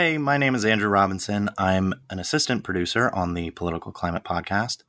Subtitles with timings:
[0.00, 1.50] Hey, my name is Andrew Robinson.
[1.58, 4.84] I'm an assistant producer on the Political Climate Podcast,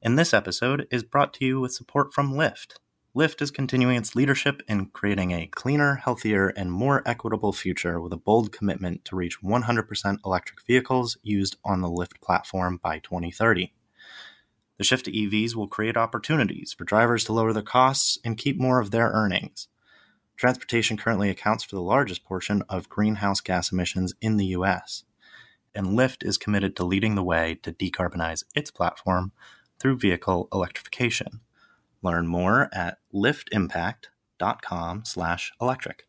[0.00, 2.76] and this episode is brought to you with support from Lyft.
[3.12, 8.12] Lyft is continuing its leadership in creating a cleaner, healthier, and more equitable future with
[8.12, 13.72] a bold commitment to reach 100% electric vehicles used on the Lyft platform by 2030.
[14.78, 18.60] The shift to EVs will create opportunities for drivers to lower their costs and keep
[18.60, 19.66] more of their earnings.
[20.36, 25.04] Transportation currently accounts for the largest portion of greenhouse gas emissions in the US,
[25.74, 29.32] and Lyft is committed to leading the way to decarbonize its platform
[29.78, 31.40] through vehicle electrification.
[32.02, 36.08] Learn more at lyftimpact.com/electric.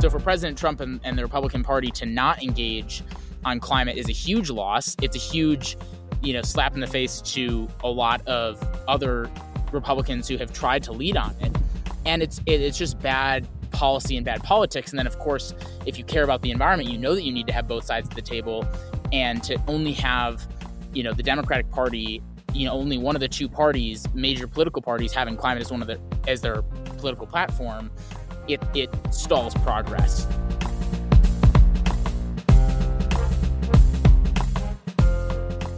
[0.00, 3.02] So for President Trump and, and the Republican Party to not engage
[3.44, 4.96] on climate is a huge loss.
[5.00, 5.76] It's a huge
[6.22, 9.30] you know, slap in the face to a lot of other
[9.72, 11.56] Republicans who have tried to lead on it.
[12.04, 14.90] And it's it, it's just bad policy and bad politics.
[14.90, 17.46] And then, of course, if you care about the environment, you know that you need
[17.46, 18.66] to have both sides of the table,
[19.12, 20.46] and to only have,
[20.92, 24.80] you know, the Democratic Party, you know, only one of the two parties, major political
[24.80, 26.62] parties, having climate as one of the as their
[26.98, 27.90] political platform,
[28.48, 30.26] it it stalls progress.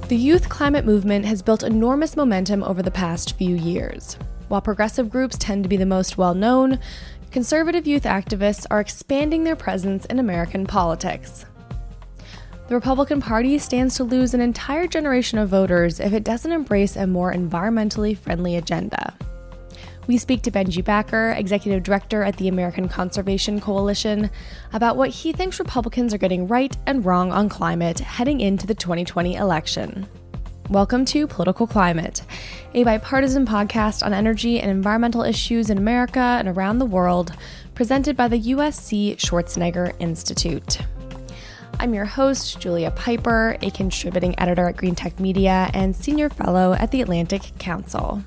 [0.09, 4.17] The youth climate movement has built enormous momentum over the past few years.
[4.48, 6.78] While progressive groups tend to be the most well known,
[7.31, 11.45] conservative youth activists are expanding their presence in American politics.
[12.69, 16.97] The Republican Party stands to lose an entire generation of voters if it doesn't embrace
[16.97, 19.12] a more environmentally friendly agenda.
[20.09, 24.31] We speak to Benji Backer, Executive Director at the American Conservation Coalition,
[24.73, 28.75] about what he thinks Republicans are getting right and wrong on climate heading into the
[28.75, 30.09] 2020 election.
[30.70, 32.23] Welcome to Political Climate,
[32.73, 37.34] a bipartisan podcast on energy and environmental issues in America and around the world,
[37.75, 40.79] presented by the USC Schwarzenegger Institute.
[41.81, 46.92] I'm your host, Julia Pyper, a contributing editor at Greentech Media and senior fellow at
[46.92, 48.24] the Atlantic Council.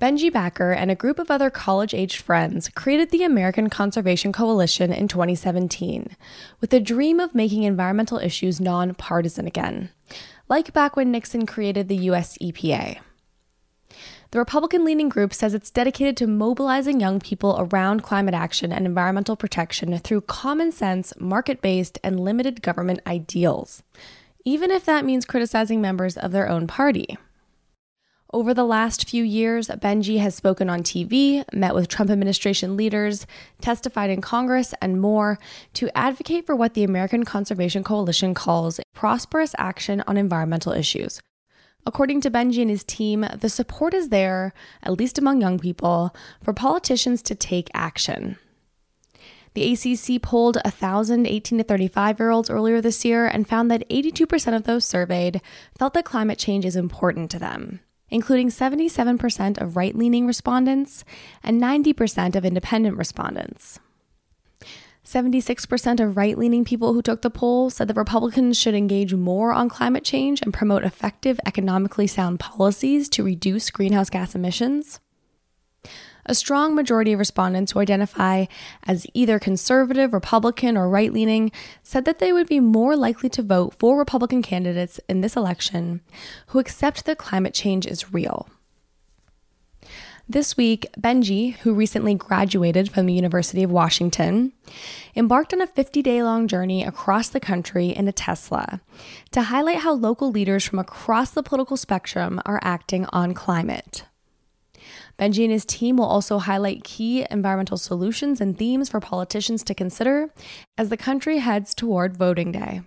[0.00, 4.94] Benji Backer and a group of other college aged friends created the American Conservation Coalition
[4.94, 6.16] in 2017
[6.58, 9.90] with the dream of making environmental issues nonpartisan again,
[10.48, 12.98] like back when Nixon created the US EPA.
[14.30, 18.86] The Republican leaning group says it's dedicated to mobilizing young people around climate action and
[18.86, 23.82] environmental protection through common sense, market based, and limited government ideals,
[24.46, 27.18] even if that means criticizing members of their own party.
[28.32, 33.26] Over the last few years, Benji has spoken on TV, met with Trump administration leaders,
[33.60, 35.40] testified in Congress, and more
[35.74, 41.20] to advocate for what the American Conservation Coalition calls prosperous action on environmental issues.
[41.84, 44.52] According to Benji and his team, the support is there,
[44.84, 48.38] at least among young people, for politicians to take action.
[49.54, 53.88] The ACC polled 1,000 18 to 35 year olds earlier this year and found that
[53.88, 55.40] 82% of those surveyed
[55.76, 61.04] felt that climate change is important to them including 77% of right leaning respondents
[61.42, 63.78] and 90% of independent respondents.
[65.04, 69.52] 76% of right leaning people who took the poll said that Republicans should engage more
[69.52, 75.00] on climate change and promote effective, economically sound policies to reduce greenhouse gas emissions.
[76.30, 78.44] A strong majority of respondents who identify
[78.86, 81.50] as either conservative, Republican, or right leaning
[81.82, 86.02] said that they would be more likely to vote for Republican candidates in this election
[86.46, 88.48] who accept that climate change is real.
[90.28, 94.52] This week, Benji, who recently graduated from the University of Washington,
[95.16, 98.80] embarked on a 50 day long journey across the country in a Tesla
[99.32, 104.04] to highlight how local leaders from across the political spectrum are acting on climate.
[105.20, 109.74] Benji and his team will also highlight key environmental solutions and themes for politicians to
[109.74, 110.32] consider
[110.78, 112.80] as the country heads toward voting day.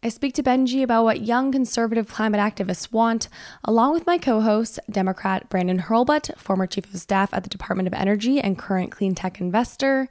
[0.00, 3.28] I speak to Benji about what young conservative climate activists want,
[3.64, 7.88] along with my co host, Democrat Brandon Hurlbut, former chief of staff at the Department
[7.88, 10.08] of Energy and current clean tech investor,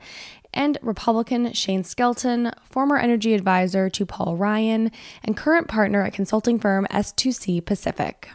[0.53, 4.91] and Republican Shane Skelton, former energy advisor to Paul Ryan
[5.23, 8.29] and current partner at consulting firm S2C Pacific.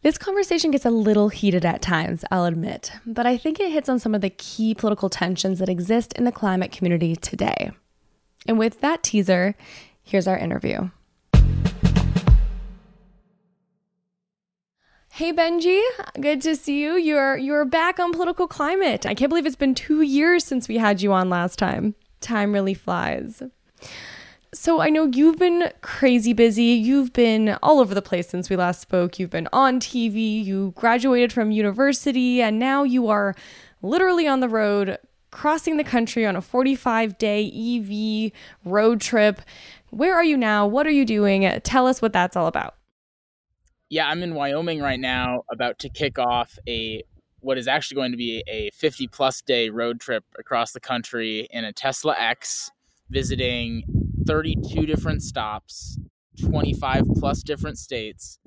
[0.00, 3.88] This conversation gets a little heated at times, I'll admit, but I think it hits
[3.88, 7.72] on some of the key political tensions that exist in the climate community today.
[8.46, 9.56] And with that teaser,
[10.04, 10.90] here's our interview.
[15.10, 15.82] Hey Benji,
[16.20, 16.92] good to see you.
[16.92, 19.04] You're you're back on political climate.
[19.04, 21.96] I can't believe it's been 2 years since we had you on last time.
[22.20, 23.42] Time really flies.
[24.54, 26.62] So I know you've been crazy busy.
[26.62, 29.18] You've been all over the place since we last spoke.
[29.18, 33.34] You've been on TV, you graduated from university, and now you are
[33.82, 34.98] literally on the road
[35.30, 38.32] crossing the country on a 45 day EV
[38.64, 39.42] road trip.
[39.90, 40.66] Where are you now?
[40.66, 41.60] What are you doing?
[41.62, 42.74] Tell us what that's all about.
[43.90, 47.02] Yeah, I'm in Wyoming right now, about to kick off a
[47.40, 51.48] what is actually going to be a 50 plus day road trip across the country
[51.50, 52.70] in a Tesla X,
[53.10, 53.97] visiting
[54.28, 55.98] 32 different stops,
[56.42, 58.38] 25 plus different states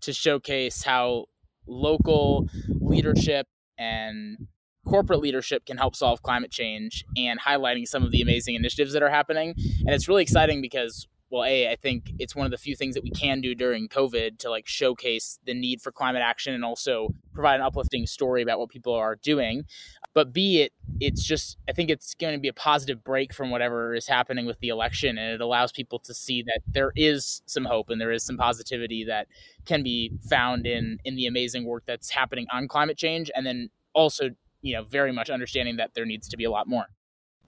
[0.00, 1.26] to showcase how
[1.66, 2.48] local
[2.80, 3.46] leadership
[3.78, 4.48] and
[4.86, 9.02] corporate leadership can help solve climate change and highlighting some of the amazing initiatives that
[9.02, 9.54] are happening.
[9.80, 12.94] And it's really exciting because well, A, I think it's one of the few things
[12.96, 16.64] that we can do during COVID to like showcase the need for climate action and
[16.64, 19.62] also provide an uplifting story about what people are doing.
[20.12, 23.50] But B, it it's just I think it's going to be a positive break from
[23.50, 27.42] whatever is happening with the election, and it allows people to see that there is
[27.46, 29.28] some hope and there is some positivity that
[29.66, 33.70] can be found in in the amazing work that's happening on climate change, and then
[33.92, 34.30] also
[34.62, 36.86] you know very much understanding that there needs to be a lot more.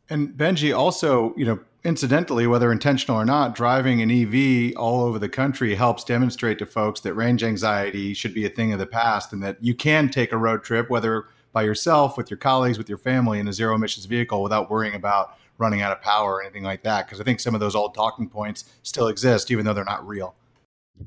[0.09, 5.19] And Benji also, you know, incidentally, whether intentional or not, driving an EV all over
[5.19, 8.87] the country helps demonstrate to folks that range anxiety should be a thing of the
[8.87, 12.79] past and that you can take a road trip, whether by yourself, with your colleagues,
[12.79, 16.35] with your family in a zero emissions vehicle without worrying about running out of power
[16.35, 17.07] or anything like that.
[17.07, 20.07] Because I think some of those old talking points still exist, even though they're not
[20.07, 20.35] real.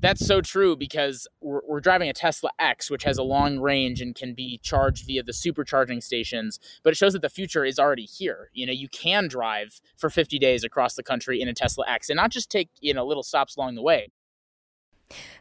[0.01, 4.01] That's so true because we're, we're, driving a Tesla X, which has a long range
[4.01, 6.59] and can be charged via the supercharging stations.
[6.83, 8.49] But it shows that the future is already here.
[8.53, 12.09] You know, you can drive for 50 days across the country in a Tesla X
[12.09, 14.09] and not just take, you know, little stops along the way.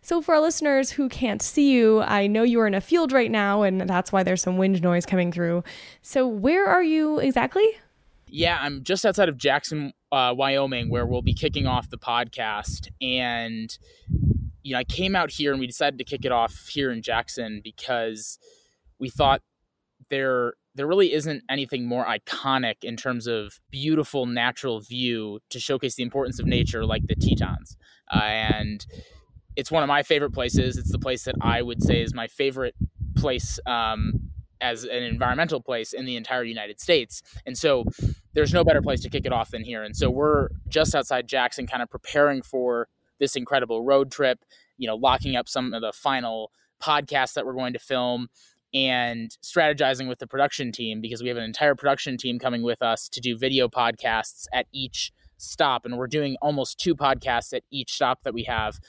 [0.03, 3.13] So, for our listeners who can't see you, I know you are in a field
[3.13, 5.65] right now, and that's why there's some wind noise coming through.
[6.03, 7.67] So, where are you exactly?
[8.29, 12.89] Yeah, I'm just outside of Jackson, uh, Wyoming, where we'll be kicking off the podcast.
[13.01, 13.77] And
[14.65, 17.03] you know, I came out here and we decided to kick it off here in
[17.03, 18.39] Jackson because
[18.99, 19.43] we thought
[20.11, 25.95] there there really isn't anything more iconic in terms of beautiful natural view to showcase
[25.95, 27.77] the importance of nature like the Tetons.
[28.13, 28.85] Uh, and
[29.57, 30.77] it's one of my favorite places.
[30.77, 32.75] It's the place that I would say is my favorite
[33.17, 34.31] place um,
[34.61, 37.23] as an environmental place in the entire United States.
[37.47, 37.85] And so
[38.33, 39.83] there's no better place to kick it off than here.
[39.83, 42.89] And so we're just outside Jackson, kind of preparing for
[43.21, 44.45] this incredible road trip,
[44.77, 46.51] you know, locking up some of the final
[46.83, 48.29] podcasts that we're going to film
[48.73, 52.83] and strategizing with the production team because we have an entire production team coming with
[52.83, 55.85] us to do video podcasts at each stop.
[55.85, 58.81] And we're doing almost two podcasts at each stop that we have.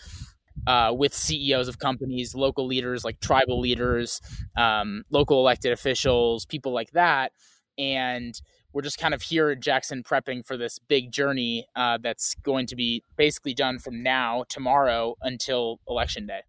[0.68, 4.20] Uh, with CEOs of companies, local leaders like tribal leaders,
[4.58, 7.32] um, local elected officials, people like that.
[7.78, 8.40] And
[8.76, 12.68] we're just kind of here at Jackson prepping for this big journey uh, that's going
[12.68, 16.42] to be basically done from now, tomorrow, until election day.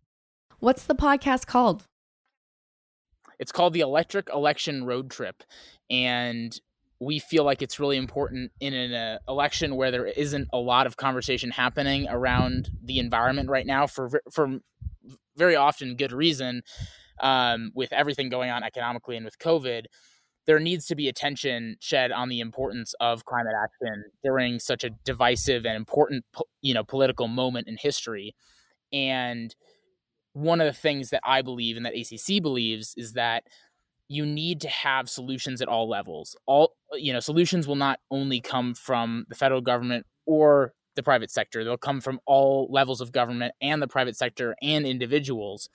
[0.59, 1.87] What's the podcast called?
[3.39, 5.43] It's called the Electric Election Road Trip.
[5.89, 6.59] And
[7.01, 10.87] we feel like it's really important in an uh, election where there isn't a lot
[10.87, 14.59] of conversation happening around the environment right now for for
[15.37, 16.63] very often good reason
[17.21, 19.87] um, with everything going on economically and with COVID
[20.47, 24.91] there needs to be attention shed on the importance of climate action during such a
[25.05, 26.25] divisive and important
[26.63, 28.35] you know political moment in history.
[28.93, 29.55] And
[30.37, 33.45] one of the things that i believe and that acc believes is that
[34.08, 36.37] you need to have solutions at all levels.
[36.47, 41.31] All you know solutions will not only come from the federal government or the private
[41.31, 41.62] sector.
[41.62, 45.69] They'll come from all levels of government and the private sector and individuals.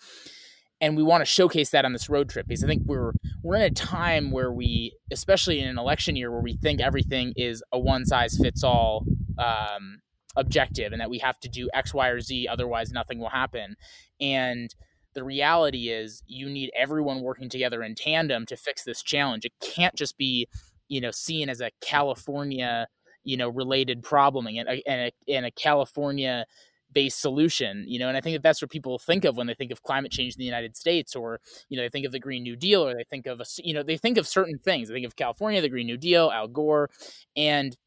[0.82, 3.14] And we want to showcase that on this road trip because I think we're
[3.44, 7.34] we're in a time where we, especially in an election year, where we think everything
[7.36, 9.06] is a one size fits all
[9.38, 10.00] um,
[10.36, 13.76] objective, and that we have to do X, Y, or Z, otherwise nothing will happen.
[14.20, 14.74] And
[15.14, 19.46] the reality is, you need everyone working together in tandem to fix this challenge.
[19.46, 20.48] It can't just be,
[20.88, 22.88] you know, seen as a California,
[23.24, 26.46] you know, related problem and a, and a, and a California
[26.94, 29.54] based solution you know and i think that that's what people think of when they
[29.54, 31.40] think of climate change in the united states or
[31.70, 33.74] you know they think of the green new deal or they think of a you
[33.74, 36.48] know they think of certain things they think of california the green new deal al
[36.48, 36.90] gore
[37.36, 37.78] and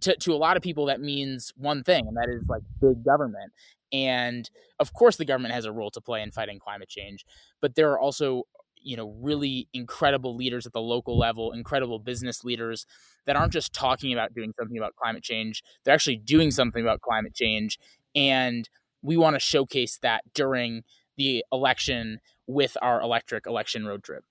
[0.00, 3.04] to, to a lot of people that means one thing and that is like big
[3.04, 3.52] government
[3.92, 7.24] and of course the government has a role to play in fighting climate change
[7.60, 8.42] but there are also
[8.76, 12.86] you know really incredible leaders at the local level incredible business leaders
[13.26, 17.00] that aren't just talking about doing something about climate change they're actually doing something about
[17.00, 17.78] climate change
[18.14, 18.68] and
[19.04, 20.82] we want to showcase that during
[21.16, 24.24] the election with our electric election road trip.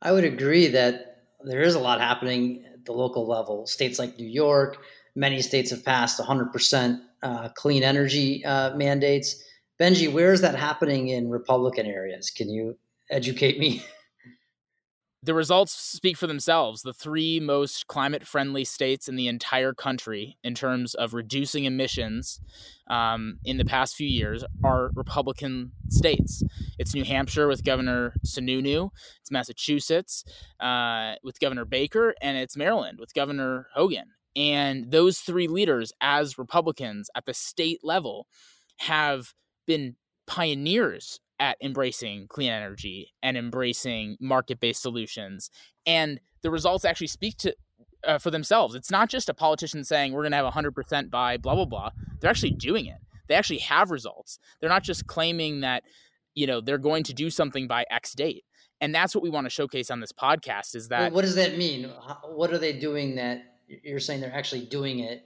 [0.00, 1.11] I would agree that
[1.44, 3.66] there is a lot happening at the local level.
[3.66, 4.78] States like New York,
[5.14, 9.42] many states have passed 100% uh, clean energy uh, mandates.
[9.80, 12.30] Benji, where is that happening in Republican areas?
[12.30, 12.76] Can you
[13.10, 13.84] educate me?
[15.24, 16.82] the results speak for themselves.
[16.82, 22.40] The three most climate friendly states in the entire country, in terms of reducing emissions
[22.88, 26.42] um, in the past few years, are Republican states.
[26.78, 30.24] It's New Hampshire with Governor Sununu, it's Massachusetts
[30.58, 34.10] uh, with Governor Baker, and it's Maryland with Governor Hogan.
[34.34, 38.26] And those three leaders, as Republicans at the state level,
[38.78, 39.34] have
[39.66, 45.50] been pioneers at embracing clean energy and embracing market-based solutions.
[45.84, 47.56] And the results actually speak to
[48.06, 48.76] uh, for themselves.
[48.76, 51.90] It's not just a politician saying we're going to have 100% by blah blah blah.
[52.20, 52.98] They're actually doing it.
[53.26, 54.38] They actually have results.
[54.60, 55.82] They're not just claiming that
[56.34, 58.44] you know they're going to do something by x date.
[58.80, 61.34] And that's what we want to showcase on this podcast is that well, what does
[61.34, 61.90] that mean?
[62.24, 65.24] What are they doing that you're saying they're actually doing it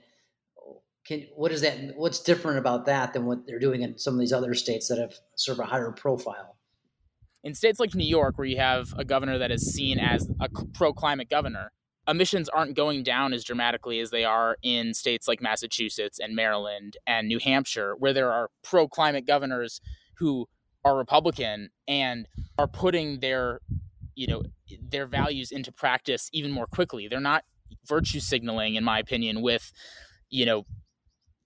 [1.07, 1.95] can what is that?
[1.95, 4.97] What's different about that than what they're doing in some of these other states that
[4.97, 6.57] have sort of a higher profile?
[7.43, 10.49] In states like New York, where you have a governor that is seen as a
[10.73, 11.71] pro climate governor,
[12.07, 16.97] emissions aren't going down as dramatically as they are in states like Massachusetts and Maryland
[17.07, 19.79] and New Hampshire, where there are pro climate governors
[20.17, 20.47] who
[20.83, 23.61] are Republican and are putting their,
[24.15, 24.43] you know,
[24.81, 27.07] their values into practice even more quickly.
[27.07, 27.45] They're not
[27.85, 29.71] virtue signaling, in my opinion, with,
[30.29, 30.65] you know,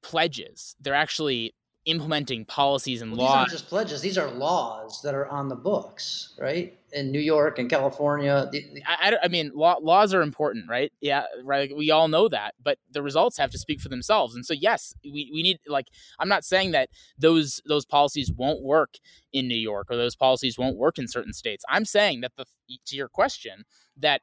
[0.02, 0.76] pledges.
[0.80, 1.54] They're actually
[1.86, 3.30] implementing policies and well, laws.
[3.30, 6.78] These aren't just pledges; these are laws that are on the books, right?
[6.94, 8.50] In New York and California.
[8.52, 10.92] The, the- I, I, mean, law, laws are important, right?
[11.02, 11.76] Yeah, right.
[11.76, 14.36] We all know that, but the results have to speak for themselves.
[14.36, 15.88] And so, yes, we, we need like
[16.20, 18.96] I'm not saying that those those policies won't work
[19.34, 21.64] in New York or those policies won't work in certain states.
[21.70, 22.46] I'm saying that the
[22.86, 23.64] to your question
[23.98, 24.22] that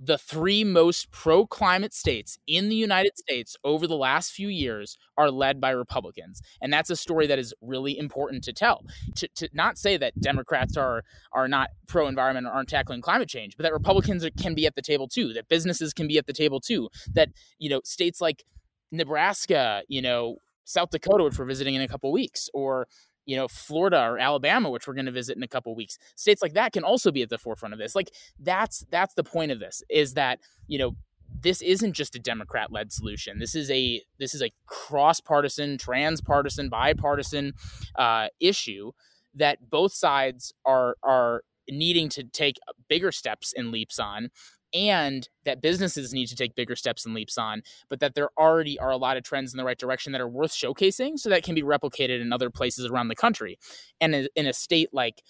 [0.00, 4.96] the three most pro climate states in the United States over the last few years
[5.16, 6.40] are led by Republicans.
[6.62, 8.84] And that's a story that is really important to tell.
[9.16, 11.02] To, to not say that Democrats are,
[11.32, 14.76] are not pro environment or aren't tackling climate change, but that Republicans can be at
[14.76, 18.20] the table too, that businesses can be at the table too, that, you know, states
[18.20, 18.44] like
[18.92, 22.86] Nebraska, you know, South Dakota, which we're visiting in a couple weeks, or
[23.28, 25.98] you know, Florida or Alabama, which we're going to visit in a couple weeks.
[26.16, 27.94] States like that can also be at the forefront of this.
[27.94, 30.96] Like that's that's the point of this is that, you know,
[31.42, 33.38] this isn't just a Democrat led solution.
[33.38, 37.52] This is a this is a cross partisan, transpartisan, bipartisan
[37.96, 38.92] uh, issue
[39.34, 42.56] that both sides are are needing to take
[42.88, 44.30] bigger steps and leaps on
[44.74, 48.78] and that businesses need to take bigger steps and leaps on, but that there already
[48.78, 51.42] are a lot of trends in the right direction that are worth showcasing so that
[51.42, 53.58] can be replicated in other places around the country.
[54.00, 55.22] And in a state like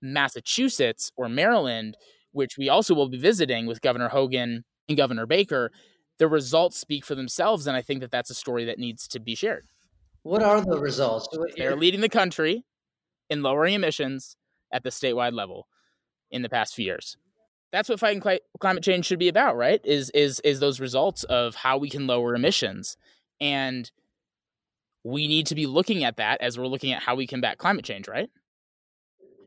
[0.00, 1.96] Massachusetts or Maryland,
[2.32, 5.70] which we also will be visiting with Governor Hogan and Governor Baker,
[6.18, 7.66] the results speak for themselves.
[7.66, 9.66] And I think that that's a story that needs to be shared.
[10.22, 11.28] What are the results?
[11.56, 12.64] They're leading the country
[13.30, 14.36] in lowering emissions
[14.72, 15.68] at the statewide level
[16.30, 17.16] in the past few years
[17.72, 19.80] that's what fighting cli- climate change should be about, right?
[19.84, 22.96] Is is is those results of how we can lower emissions,
[23.40, 23.90] and
[25.04, 27.84] we need to be looking at that as we're looking at how we combat climate
[27.84, 28.30] change, right?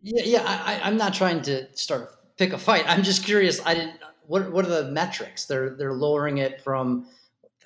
[0.01, 0.63] Yeah, yeah.
[0.65, 2.83] I, I'm not trying to start pick a fight.
[2.87, 3.59] I'm just curious.
[3.65, 3.99] I didn't.
[4.27, 5.45] What what are the metrics?
[5.45, 7.07] They're they're lowering it from.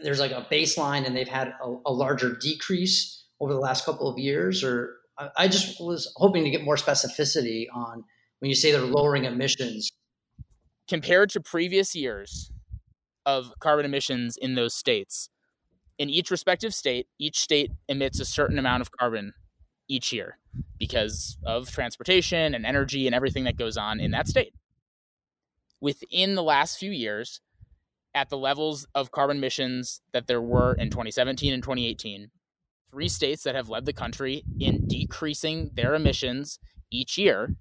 [0.01, 4.09] There's like a baseline, and they've had a, a larger decrease over the last couple
[4.09, 4.63] of years.
[4.63, 8.03] Or I, I just was hoping to get more specificity on
[8.39, 9.91] when you say they're lowering emissions
[10.87, 12.51] compared to previous years
[13.25, 15.29] of carbon emissions in those states.
[15.97, 19.33] In each respective state, each state emits a certain amount of carbon
[19.87, 20.37] each year
[20.77, 24.53] because of transportation and energy and everything that goes on in that state.
[25.81, 27.41] Within the last few years,
[28.13, 32.29] at the levels of carbon emissions that there were in 2017 and 2018,
[32.89, 36.59] three states that have led the country in decreasing their emissions
[36.91, 37.55] each year,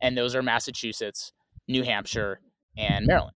[0.00, 1.32] and those are Massachusetts,
[1.68, 2.40] New Hampshire,
[2.78, 3.34] and Maryland.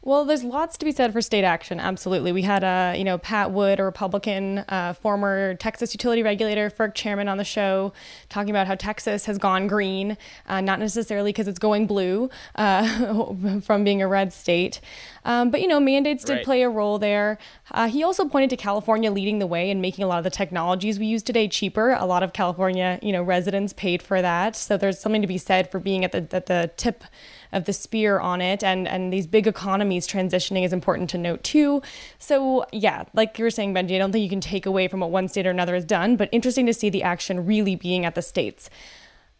[0.00, 1.80] Well, there's lots to be said for state action.
[1.80, 6.22] Absolutely, we had a uh, you know Pat Wood, a Republican, uh, former Texas utility
[6.22, 7.92] regulator, FERC chairman, on the show,
[8.28, 10.16] talking about how Texas has gone green,
[10.46, 14.80] uh, not necessarily because it's going blue uh, from being a red state,
[15.24, 16.44] um, but you know mandates did right.
[16.44, 17.36] play a role there.
[17.72, 20.30] Uh, he also pointed to California leading the way and making a lot of the
[20.30, 21.90] technologies we use today cheaper.
[21.90, 25.38] A lot of California you know residents paid for that, so there's something to be
[25.38, 27.02] said for being at the at the tip
[27.52, 31.42] of the spear on it and and these big economies transitioning is important to note
[31.42, 31.82] too.
[32.18, 35.00] So yeah like you were saying benji i don't think you can take away from
[35.00, 38.04] what one state or another has done but interesting to see the action really being
[38.04, 38.70] at the states.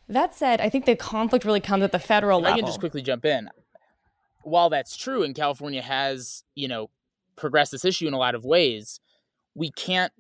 [0.09, 2.81] That said i think the conflict really comes at the federal level i can just
[2.81, 3.51] quickly jump in.
[4.43, 6.91] While that's true and california has you know
[7.37, 9.01] progressed this issue in a lot of ways
[9.55, 10.13] we can't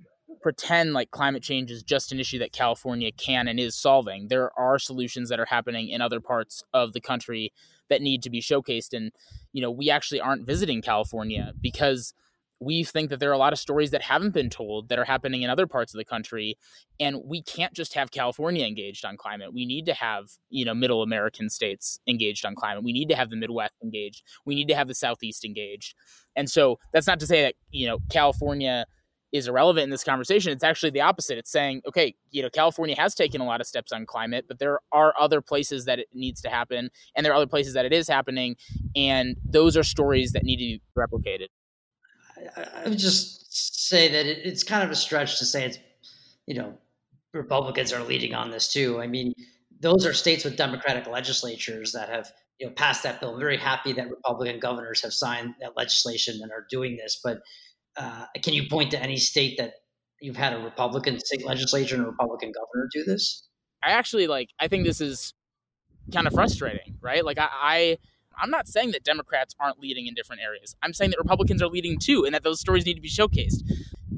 [0.42, 4.28] pretend like climate change is just an issue that California can and is solving.
[4.28, 7.52] There are solutions that are happening in other parts of the country
[7.88, 8.92] that need to be showcased.
[8.92, 9.12] And,
[9.52, 12.14] you know, we actually aren't visiting California because
[12.61, 15.04] we think that there are a lot of stories that haven't been told that are
[15.04, 16.57] happening in other parts of the country
[16.99, 19.54] and we can't just have california engaged on climate.
[19.54, 22.83] We need to have you know middle american states engaged on climate.
[22.83, 24.23] We need to have the midwest engaged.
[24.45, 25.95] We need to have the southeast engaged.
[26.35, 28.87] And so that's not to say that you know california
[29.32, 32.97] is irrelevant in this conversation it's actually the opposite it's saying okay you know california
[32.97, 36.08] has taken a lot of steps on climate but there are other places that it
[36.14, 38.56] needs to happen and there are other places that it is happening
[38.97, 41.49] and those are stories that need to be replicated
[42.56, 45.78] I would just say that it, it's kind of a stretch to say it's,
[46.47, 46.75] you know,
[47.35, 49.00] Republicans are leading on this too.
[49.00, 49.35] I mean,
[49.80, 53.35] those are states with Democratic legislatures that have, you know, passed that bill.
[53.35, 57.20] I'm very happy that Republican governors have signed that legislation and are doing this.
[57.23, 57.40] But
[57.99, 59.75] uh, can you point to any state that
[60.21, 63.47] you've had a Republican state legislature and a Republican governor do this?
[63.83, 64.50] I actually like.
[64.61, 65.35] I think this is
[66.12, 67.25] kind of frustrating, right?
[67.25, 67.99] Like I, I
[68.40, 70.76] I'm not saying that Democrats aren't leading in different areas.
[70.83, 73.62] I'm saying that Republicans are leading too, and that those stories need to be showcased.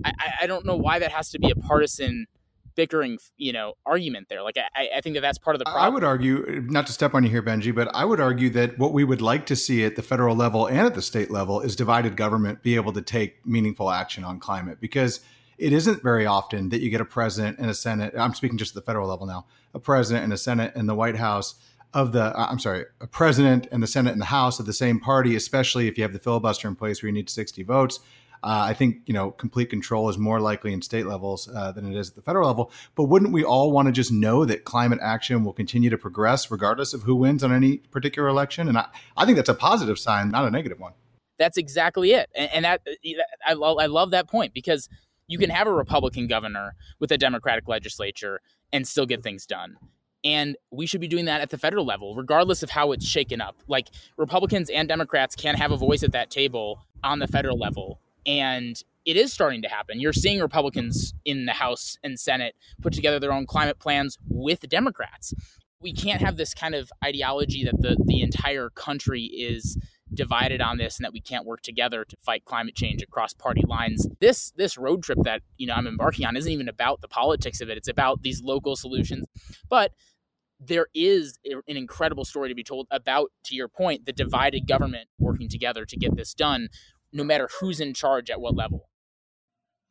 [0.05, 2.27] I, I don't know why that has to be a partisan
[2.81, 4.43] bickering, you know, argument there.
[4.43, 5.85] Like I, I think that that's part of the problem.
[5.85, 8.79] I would argue, not to step on you here, Benji, but I would argue that
[8.79, 11.61] what we would like to see at the federal level and at the state level
[11.61, 15.21] is divided government be able to take meaningful action on climate because
[15.59, 18.15] it isn't very often that you get a president and a senate.
[18.17, 19.45] I'm speaking just at the federal level now,
[19.75, 21.57] a president and a senate and the White House
[21.93, 24.73] of the uh, I'm sorry, a president and the Senate and the House of the
[24.73, 28.01] same party, especially if you have the filibuster in place where you need 60 votes.
[28.43, 31.91] Uh, I think you know complete control is more likely in state levels uh, than
[31.91, 32.73] it is at the federal level.
[32.95, 36.51] But wouldn't we all want to just know that climate action will continue to progress
[36.51, 38.69] regardless of who wins on any particular election?
[38.69, 40.93] And I, I think that's a positive sign, not a negative one.
[41.39, 42.83] That's exactly it, and, and that
[43.47, 44.89] I, I love that point because
[45.27, 48.41] you can have a Republican governor with a Democratic legislature
[48.73, 49.77] and still get things done.
[50.25, 53.41] And we should be doing that at the federal level, regardless of how it's shaken
[53.41, 53.57] up.
[53.69, 58.01] Like Republicans and Democrats can have a voice at that table on the federal level.
[58.31, 59.99] And it is starting to happen.
[59.99, 64.61] You're seeing Republicans in the House and Senate put together their own climate plans with
[64.69, 65.35] Democrats.
[65.81, 69.77] We can't have this kind of ideology that the, the entire country is
[70.15, 73.63] divided on this and that we can't work together to fight climate change across party
[73.67, 74.07] lines.
[74.21, 77.61] This this road trip that, you know, I'm embarking on isn't even about the politics
[77.61, 77.79] of it.
[77.79, 79.27] It's about these local solutions.
[79.69, 79.91] But
[80.61, 85.09] there is an incredible story to be told about, to your point, the divided government
[85.19, 86.69] working together to get this done,
[87.13, 88.89] no matter who's in charge at what level.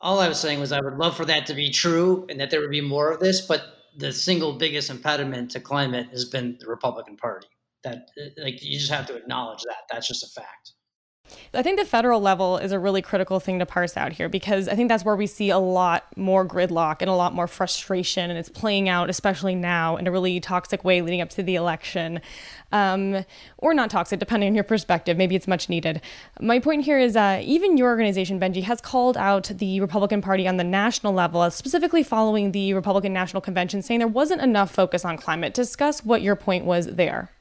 [0.01, 2.51] All I was saying was I would love for that to be true and that
[2.51, 3.61] there would be more of this, but
[3.97, 7.47] the single biggest impediment to climate has been the Republican Party.
[7.83, 9.83] That uh, like you just have to acknowledge that.
[9.91, 10.73] That's just a fact.
[11.53, 14.67] I think the federal level is a really critical thing to parse out here because
[14.67, 18.29] I think that's where we see a lot more gridlock and a lot more frustration,
[18.29, 21.55] and it's playing out, especially now, in a really toxic way leading up to the
[21.55, 22.21] election.
[22.71, 23.25] Um,
[23.57, 25.17] or not toxic, depending on your perspective.
[25.17, 26.01] Maybe it's much needed.
[26.39, 30.47] My point here is uh, even your organization, Benji, has called out the Republican Party
[30.47, 35.03] on the national level, specifically following the Republican National Convention, saying there wasn't enough focus
[35.03, 35.53] on climate.
[35.53, 37.31] Discuss what your point was there.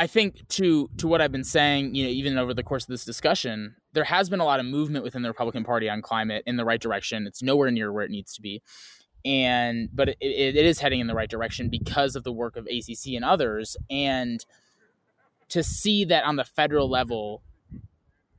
[0.00, 2.88] I think to to what I've been saying, you know, even over the course of
[2.88, 6.42] this discussion, there has been a lot of movement within the Republican Party on climate
[6.46, 7.26] in the right direction.
[7.26, 8.62] It's nowhere near where it needs to be,
[9.26, 12.66] and but it, it is heading in the right direction because of the work of
[12.66, 13.76] ACC and others.
[13.90, 14.42] And
[15.50, 17.42] to see that on the federal level,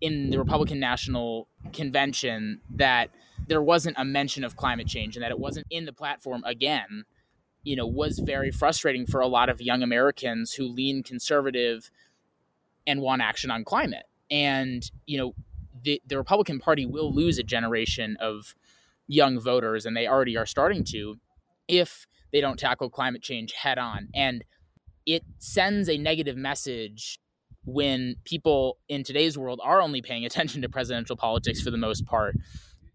[0.01, 3.11] in the Republican National Convention, that
[3.47, 7.05] there wasn't a mention of climate change and that it wasn't in the platform again
[7.63, 11.91] you know, was very frustrating for a lot of young Americans who lean conservative
[12.87, 14.05] and want action on climate.
[14.29, 15.35] And, you know,
[15.83, 18.55] the, the Republican Party will lose a generation of
[19.07, 21.17] young voters, and they already are starting to,
[21.67, 24.09] if they don't tackle climate change head on.
[24.15, 24.43] And
[25.05, 27.19] it sends a negative message
[27.65, 32.05] when people in today's world are only paying attention to presidential politics for the most
[32.05, 32.35] part.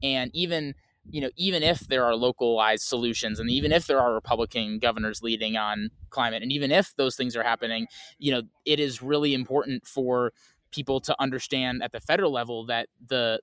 [0.02, 0.74] And even
[1.10, 5.22] you know, even if there are localized solutions and even if there are Republican governors
[5.22, 7.86] leading on climate, and even if those things are happening,
[8.18, 10.32] you know, it is really important for
[10.72, 13.40] people to understand at the federal level that the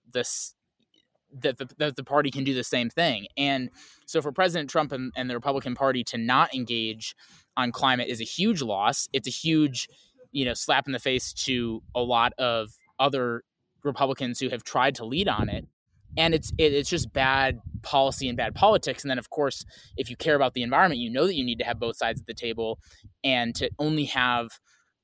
[1.41, 3.25] that the, that the party can do the same thing.
[3.37, 3.69] And
[4.05, 7.15] so for President Trump and, and the Republican Party to not engage
[7.57, 9.07] on climate is a huge loss.
[9.13, 9.87] It's a huge,
[10.31, 13.43] you know, slap in the face to a lot of other
[13.83, 15.67] Republicans who have tried to lead on it
[16.17, 19.65] and it's it, it's just bad policy and bad politics and then of course
[19.97, 22.19] if you care about the environment you know that you need to have both sides
[22.19, 22.79] of the table
[23.23, 24.47] and to only have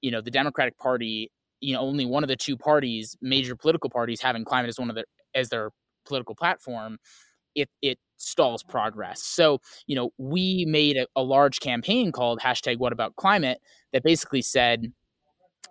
[0.01, 3.89] you know the democratic party you know only one of the two parties major political
[3.89, 5.71] parties having climate as one of their as their
[6.09, 6.97] political platform,
[7.55, 9.23] it it stalls progress.
[9.23, 13.59] So, you know, we made a, a large campaign called hashtag What About Climate
[13.93, 14.91] that basically said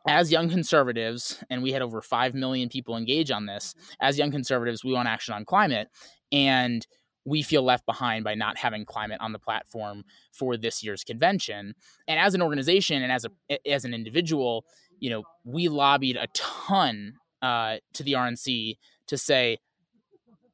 [0.08, 4.30] as young conservatives, and we had over 5 million people engage on this, as young
[4.30, 5.88] conservatives, we want action on climate.
[6.32, 6.86] And
[7.26, 11.74] we feel left behind by not having climate on the platform for this year's convention.
[12.06, 14.64] And as an organization and as a as an individual,
[14.98, 19.58] you know, we lobbied a ton uh, to the RNC to say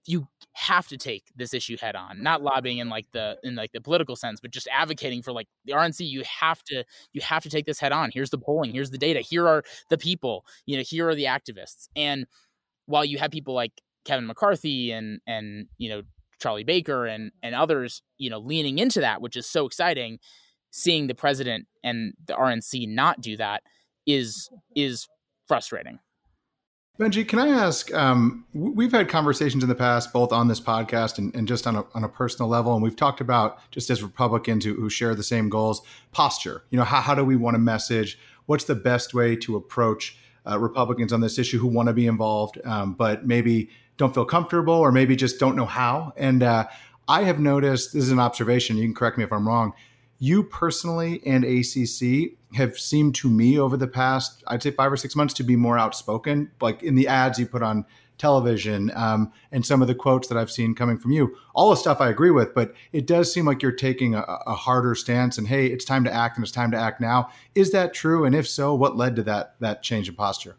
[0.06, 3.72] you have to take this issue head on not lobbying in like the in like
[3.72, 7.42] the political sense but just advocating for like the rnc you have to you have
[7.42, 8.10] to take this head on.
[8.12, 8.72] Here's the polling.
[8.72, 9.20] Here's the data.
[9.20, 10.44] Here are the people.
[10.66, 11.88] You know here are the activists.
[11.96, 12.26] And
[12.86, 16.02] while you have people like kevin mccarthy and and you know
[16.38, 20.18] charlie baker and and others you know leaning into that which is so exciting
[20.70, 23.62] seeing the president and the rnc not do that
[24.06, 25.08] is is
[25.48, 25.98] frustrating
[26.96, 27.92] Benji, can I ask?
[27.92, 31.74] Um, we've had conversations in the past, both on this podcast and, and, just on
[31.74, 35.16] a, on a personal level, and we've talked about just as Republicans who, who share
[35.16, 36.62] the same goals, posture.
[36.70, 38.16] You know, how, how do we want to message?
[38.46, 40.16] What's the best way to approach
[40.48, 44.24] uh, Republicans on this issue who want to be involved, um, but maybe don't feel
[44.24, 46.12] comfortable or maybe just don't know how?
[46.16, 46.68] And uh,
[47.08, 48.76] I have noticed this is an observation.
[48.76, 49.72] You can correct me if I'm wrong
[50.18, 54.96] you personally and ACC have seemed to me over the past, I'd say five or
[54.96, 57.84] six months, to be more outspoken, like in the ads you put on
[58.16, 61.36] television um, and some of the quotes that I've seen coming from you.
[61.54, 64.54] All the stuff I agree with, but it does seem like you're taking a, a,
[64.54, 67.30] harder stance and hey, it's time to act and it's time to act now.
[67.54, 68.24] Is that true?
[68.24, 70.56] And if so, what led to that that change in posture?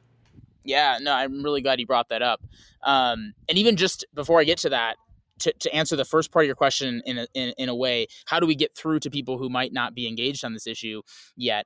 [0.64, 2.42] Yeah, no, I'm really glad you brought that up.
[2.84, 4.98] Um, and even just before I get to that,
[5.40, 8.08] to, to answer the first part of your question in a, in, in a way,
[8.26, 11.02] how do we get through to people who might not be engaged on this issue
[11.36, 11.66] yet?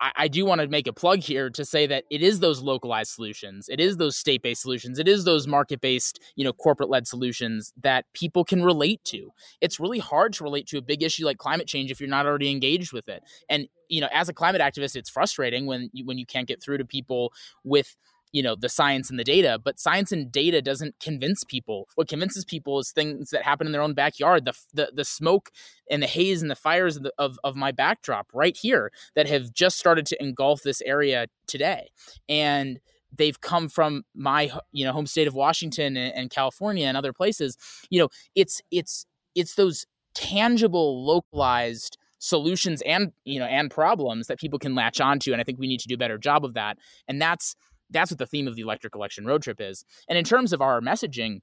[0.00, 2.60] I, I do want to make a plug here to say that it is those
[2.62, 7.72] localized solutions, it is those state-based solutions, it is those market-based, you know, corporate-led solutions
[7.82, 9.30] that people can relate to.
[9.60, 12.26] It's really hard to relate to a big issue like climate change if you're not
[12.26, 13.22] already engaged with it.
[13.48, 16.62] And you know, as a climate activist, it's frustrating when you, when you can't get
[16.62, 17.32] through to people
[17.64, 17.96] with
[18.32, 21.88] you know the science and the data but science and data doesn't convince people.
[21.94, 25.50] What convinces people is things that happen in their own backyard the the, the smoke
[25.90, 29.28] and the haze and the fires of, the, of, of my backdrop right here that
[29.28, 31.88] have just started to engulf this area today.
[32.28, 32.80] And
[33.16, 37.12] they've come from my you know home state of washington and, and california and other
[37.12, 37.56] places.
[37.90, 44.38] You know it's it's it's those tangible localized solutions and you know and problems that
[44.38, 46.54] people can latch onto and i think we need to do a better job of
[46.54, 46.76] that.
[47.06, 47.54] And that's
[47.90, 49.84] that's what the theme of the electric election road trip is.
[50.08, 51.40] And in terms of our messaging,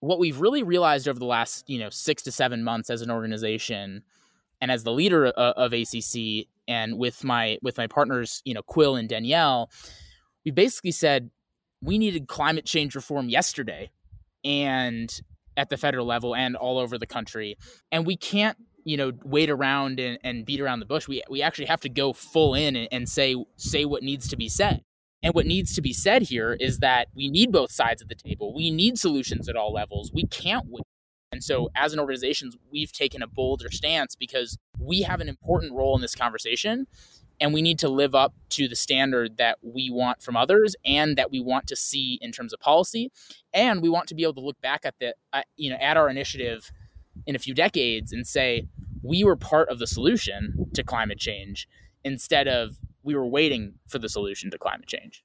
[0.00, 3.10] what we've really realized over the last you know six to seven months as an
[3.10, 4.02] organization
[4.60, 8.62] and as the leader of, of ACC and with my with my partners you know
[8.62, 9.70] Quill and Danielle,
[10.44, 11.30] we basically said
[11.80, 13.90] we needed climate change reform yesterday,
[14.44, 15.20] and
[15.56, 17.56] at the federal level and all over the country,
[17.90, 21.08] and we can't you know wait around and, and beat around the bush.
[21.08, 24.36] We we actually have to go full in and, and say say what needs to
[24.36, 24.82] be said.
[25.22, 28.14] And what needs to be said here is that we need both sides of the
[28.14, 28.54] table.
[28.54, 30.12] We need solutions at all levels.
[30.12, 30.66] We can't.
[31.32, 35.74] And so, as an organization, we've taken a bolder stance because we have an important
[35.74, 36.86] role in this conversation
[37.40, 41.16] and we need to live up to the standard that we want from others and
[41.16, 43.10] that we want to see in terms of policy
[43.52, 45.96] and we want to be able to look back at the uh, you know at
[45.96, 46.70] our initiative
[47.26, 48.66] in a few decades and say
[49.02, 51.68] we were part of the solution to climate change
[52.04, 55.24] instead of we were waiting for the solution to climate change.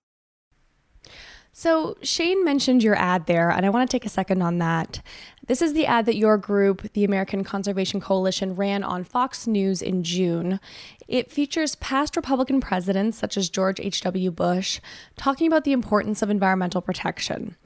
[1.52, 5.02] So, Shane mentioned your ad there, and I want to take a second on that.
[5.48, 9.82] This is the ad that your group, the American Conservation Coalition, ran on Fox News
[9.82, 10.62] in June.
[11.10, 14.32] It features past Republican presidents, such as George H.W.
[14.32, 14.80] Bush,
[15.18, 17.58] talking about the importance of environmental protection.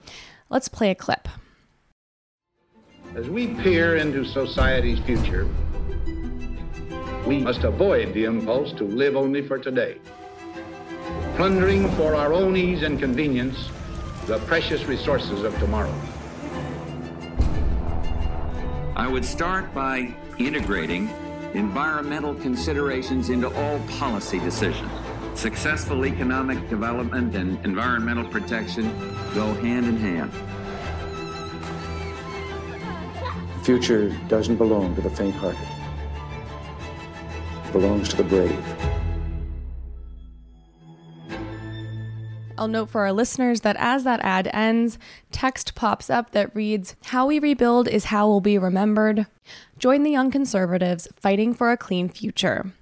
[0.50, 1.28] Let's play a clip.
[3.14, 5.48] As we peer into society's future,
[7.28, 9.98] we must avoid the impulse to live only for today,
[11.36, 13.70] plundering for our own ease and convenience
[14.28, 15.94] the precious resources of tomorrow.
[18.96, 21.10] I would start by integrating
[21.54, 24.92] environmental considerations into all policy decisions.
[25.34, 28.86] Successful economic development and environmental protection
[29.36, 30.32] go hand in hand.
[33.58, 35.77] The future doesn't belong to the faint hearted
[37.80, 38.66] belongs to the brave.
[42.58, 44.98] I'll note for our listeners that as that ad ends,
[45.32, 49.28] text pops up that reads, How we rebuild is how we'll be remembered.
[49.78, 52.74] Join the young conservatives fighting for a clean future.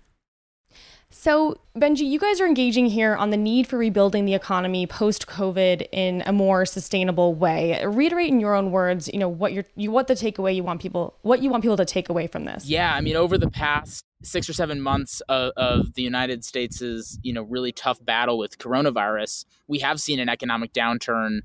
[1.25, 5.25] So, Benji, you guys are engaging here on the need for rebuilding the economy post
[5.25, 7.83] COVID in a more sustainable way.
[7.83, 10.83] Reiterate in your own words, you know, what you're, you what the takeaway you want
[10.83, 12.67] people, what you want people to take away from this.
[12.67, 17.17] Yeah, I mean, over the past six or seven months of, of the United States'
[17.23, 21.39] you know really tough battle with coronavirus, we have seen an economic downturn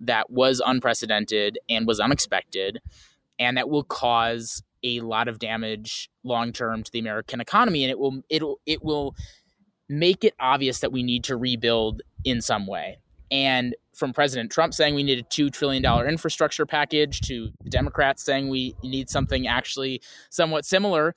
[0.00, 2.80] that was unprecedented and was unexpected,
[3.38, 7.90] and that will cause a lot of damage long term to the American economy, and
[7.90, 9.14] it will it will it will
[9.88, 12.98] make it obvious that we need to rebuild in some way.
[13.30, 17.70] And from President Trump saying we need a two trillion dollar infrastructure package to the
[17.70, 21.14] Democrats saying we need something actually somewhat similar.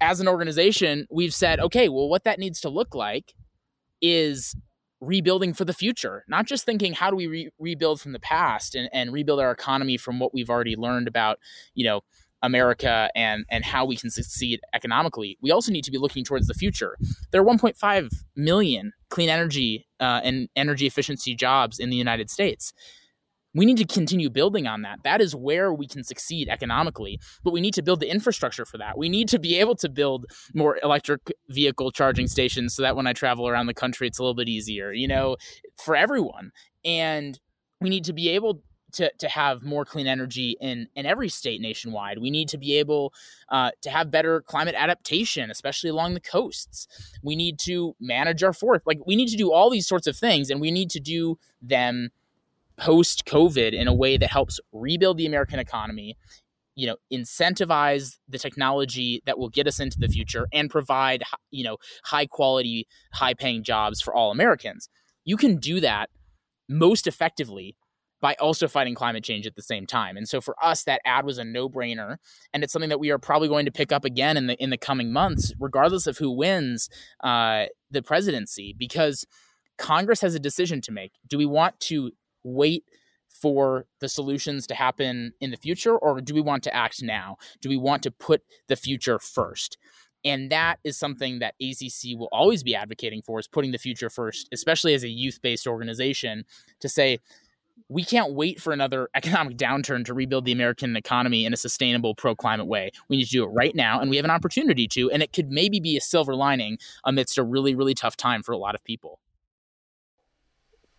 [0.00, 3.34] As an organization, we've said, okay, well, what that needs to look like
[4.00, 4.56] is
[5.00, 8.74] rebuilding for the future, not just thinking how do we re- rebuild from the past
[8.74, 11.38] and, and rebuild our economy from what we've already learned about,
[11.74, 12.00] you know,
[12.42, 15.38] America and and how we can succeed economically.
[15.40, 16.96] We also need to be looking towards the future.
[17.30, 22.72] There are 1.5 million clean energy uh, and energy efficiency jobs in the United States.
[23.54, 25.00] We need to continue building on that.
[25.04, 28.78] That is where we can succeed economically, but we need to build the infrastructure for
[28.78, 28.96] that.
[28.96, 30.24] We need to be able to build
[30.54, 34.22] more electric vehicle charging stations so that when I travel around the country, it's a
[34.22, 35.36] little bit easier, you know,
[35.76, 36.50] for everyone.
[36.82, 37.38] And
[37.82, 41.60] we need to be able to, to have more clean energy in, in every state
[41.60, 42.18] nationwide.
[42.18, 43.12] We need to be able
[43.48, 46.86] uh, to have better climate adaptation, especially along the coasts.
[47.22, 48.86] We need to manage our forest.
[48.86, 51.38] Like, we need to do all these sorts of things, and we need to do
[51.60, 52.10] them
[52.76, 56.16] post COVID in a way that helps rebuild the American economy,
[56.74, 61.64] you know, incentivize the technology that will get us into the future and provide, you
[61.64, 64.88] know, high quality, high paying jobs for all Americans.
[65.24, 66.10] You can do that
[66.68, 67.76] most effectively
[68.22, 70.16] by also fighting climate change at the same time.
[70.16, 72.16] And so for us, that ad was a no-brainer,
[72.54, 74.70] and it's something that we are probably going to pick up again in the in
[74.70, 76.88] the coming months, regardless of who wins
[77.22, 79.26] uh, the presidency, because
[79.76, 81.12] Congress has a decision to make.
[81.28, 82.84] Do we want to wait?
[83.40, 87.38] For the solutions to happen in the future, or do we want to act now?
[87.60, 89.78] Do we want to put the future first?
[90.24, 94.10] and that is something that ACC will always be advocating for is putting the future
[94.10, 96.44] first, especially as a youth-based organization
[96.80, 97.18] to say
[97.88, 102.14] we can't wait for another economic downturn to rebuild the American economy in a sustainable
[102.14, 102.90] pro climate way.
[103.08, 105.32] We need to do it right now, and we have an opportunity to, and it
[105.32, 108.74] could maybe be a silver lining amidst a really, really tough time for a lot
[108.74, 109.18] of people.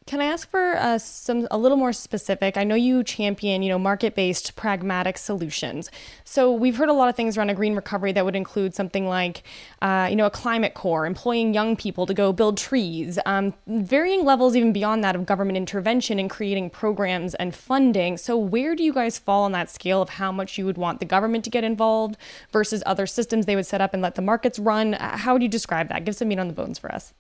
[0.05, 2.57] Can I ask for uh, some a little more specific?
[2.57, 5.89] I know you champion, you know, market-based, pragmatic solutions.
[6.25, 9.07] So we've heard a lot of things around a green recovery that would include something
[9.07, 9.43] like,
[9.81, 14.25] uh, you know, a climate corps, employing young people to go build trees, um, varying
[14.25, 18.17] levels even beyond that of government intervention in creating programs and funding.
[18.17, 20.99] So where do you guys fall on that scale of how much you would want
[20.99, 22.17] the government to get involved
[22.51, 24.95] versus other systems they would set up and let the markets run?
[24.95, 26.03] Uh, how would you describe that?
[26.03, 27.13] Give some meat on the bones for us.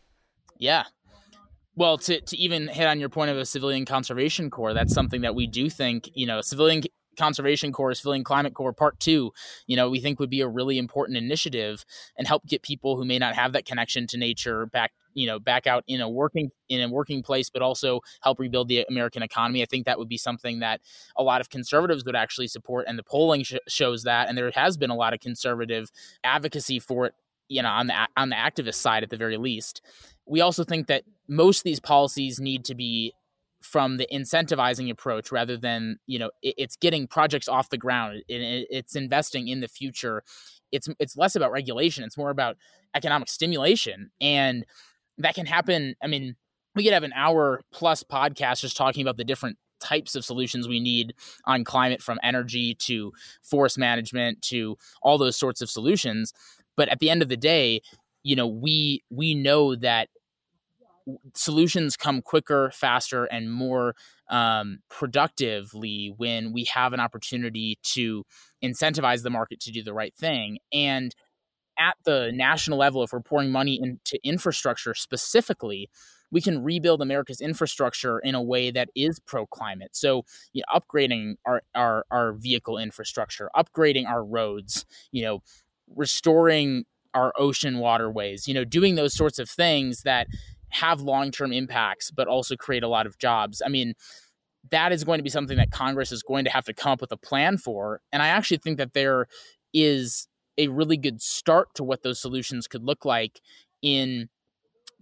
[0.57, 0.83] Yeah,
[1.75, 5.21] well, to, to even hit on your point of a civilian conservation corps, that's something
[5.21, 6.83] that we do think, you know, civilian
[7.17, 9.31] conservation corps, civilian climate corps part two,
[9.67, 11.85] you know, we think would be a really important initiative
[12.17, 15.39] and help get people who may not have that connection to nature back, you know,
[15.39, 19.23] back out in a working in a working place, but also help rebuild the American
[19.23, 19.61] economy.
[19.61, 20.81] I think that would be something that
[21.15, 24.27] a lot of conservatives would actually support, and the polling sh- shows that.
[24.27, 25.91] And there has been a lot of conservative
[26.23, 27.13] advocacy for it,
[27.47, 29.81] you know, on the on the activist side at the very least
[30.25, 33.13] we also think that most of these policies need to be
[33.61, 38.21] from the incentivizing approach rather than you know it, it's getting projects off the ground
[38.27, 40.23] it, it's investing in the future.
[40.71, 42.57] It's it's less about regulation it's more about
[42.95, 44.65] economic stimulation and
[45.19, 46.35] that can happen i mean
[46.75, 50.67] we could have an hour plus podcast just talking about the different types of solutions
[50.67, 51.13] we need
[51.45, 53.11] on climate from energy to
[53.43, 56.33] forest management to all those sorts of solutions.
[56.77, 57.81] But at the end of the day
[58.23, 60.09] you know we we know that
[61.35, 63.95] solutions come quicker faster and more
[64.29, 68.23] um, productively when we have an opportunity to
[68.63, 71.13] incentivize the market to do the right thing and
[71.77, 75.89] at the national level if we're pouring money into infrastructure specifically
[76.33, 79.91] we can rebuild America's infrastructure in a way that is pro climate.
[79.95, 85.43] So, you know, upgrading our, our our vehicle infrastructure, upgrading our roads, you know,
[85.95, 90.25] restoring our ocean waterways, you know, doing those sorts of things that
[90.73, 93.61] have long term impacts, but also create a lot of jobs.
[93.65, 93.93] I mean,
[94.71, 97.01] that is going to be something that Congress is going to have to come up
[97.01, 98.01] with a plan for.
[98.11, 99.27] And I actually think that there
[99.73, 103.41] is a really good start to what those solutions could look like
[103.81, 104.29] in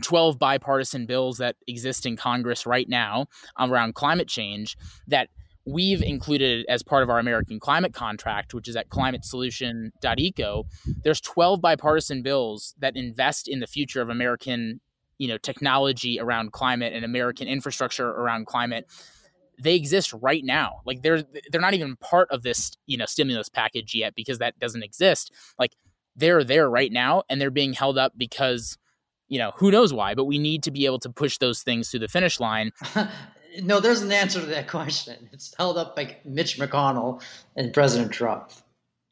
[0.04, 3.28] 12 bipartisan bills that exist in Congress right now
[3.60, 4.76] around climate change
[5.08, 5.30] that
[5.66, 10.66] we've included as part of our American climate contract, which is at climatesolution.eco,
[11.04, 14.82] there's 12 bipartisan bills that invest in the future of American,
[15.22, 18.88] you know, technology around climate and American infrastructure around climate.
[19.62, 20.82] They exist right now.
[20.84, 24.58] Like they're they're not even part of this, you know, stimulus package yet because that
[24.58, 25.32] doesn't exist.
[25.60, 25.76] Like
[26.16, 28.80] they're there right now and they're being held up because
[29.28, 31.92] you know, who knows why, but we need to be able to push those things
[31.92, 32.72] to the finish line.
[33.62, 35.30] no, there's an answer to that question.
[35.32, 37.22] It's held up by Mitch McConnell
[37.56, 38.52] and President Trump.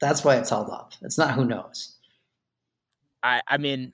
[0.01, 0.93] That's why it's held up.
[1.03, 1.95] It's not who knows.
[3.21, 3.93] I, I mean,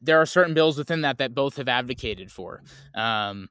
[0.00, 2.62] there are certain bills within that that both have advocated for.
[2.94, 3.48] Um,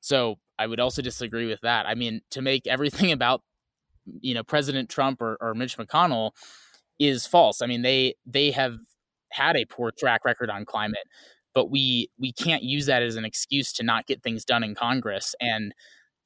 [0.00, 1.86] so I would also disagree with that.
[1.86, 3.42] I mean, to make everything about
[4.20, 6.32] you know President Trump or, or Mitch McConnell
[6.98, 7.62] is false.
[7.62, 8.76] I mean, they they have
[9.32, 11.06] had a poor track record on climate
[11.54, 14.74] but we we can't use that as an excuse to not get things done in
[14.74, 15.34] Congress.
[15.40, 15.74] And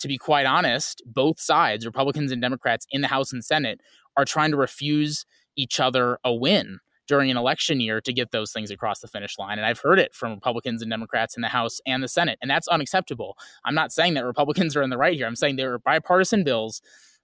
[0.00, 3.80] to be quite honest, both sides, Republicans and Democrats in the House and Senate,
[4.16, 5.24] are trying to refuse
[5.56, 9.38] each other a win during an election year to get those things across the finish
[9.38, 9.58] line.
[9.58, 12.50] And I've heard it from Republicans and Democrats in the House and the Senate, and
[12.50, 13.36] that's unacceptable.
[13.64, 15.26] I'm not saying that Republicans are in the right here.
[15.26, 16.80] I'm saying there are bipartisan bills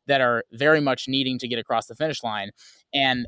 [0.07, 2.51] that are very much needing to get across the finish line.
[2.93, 3.27] And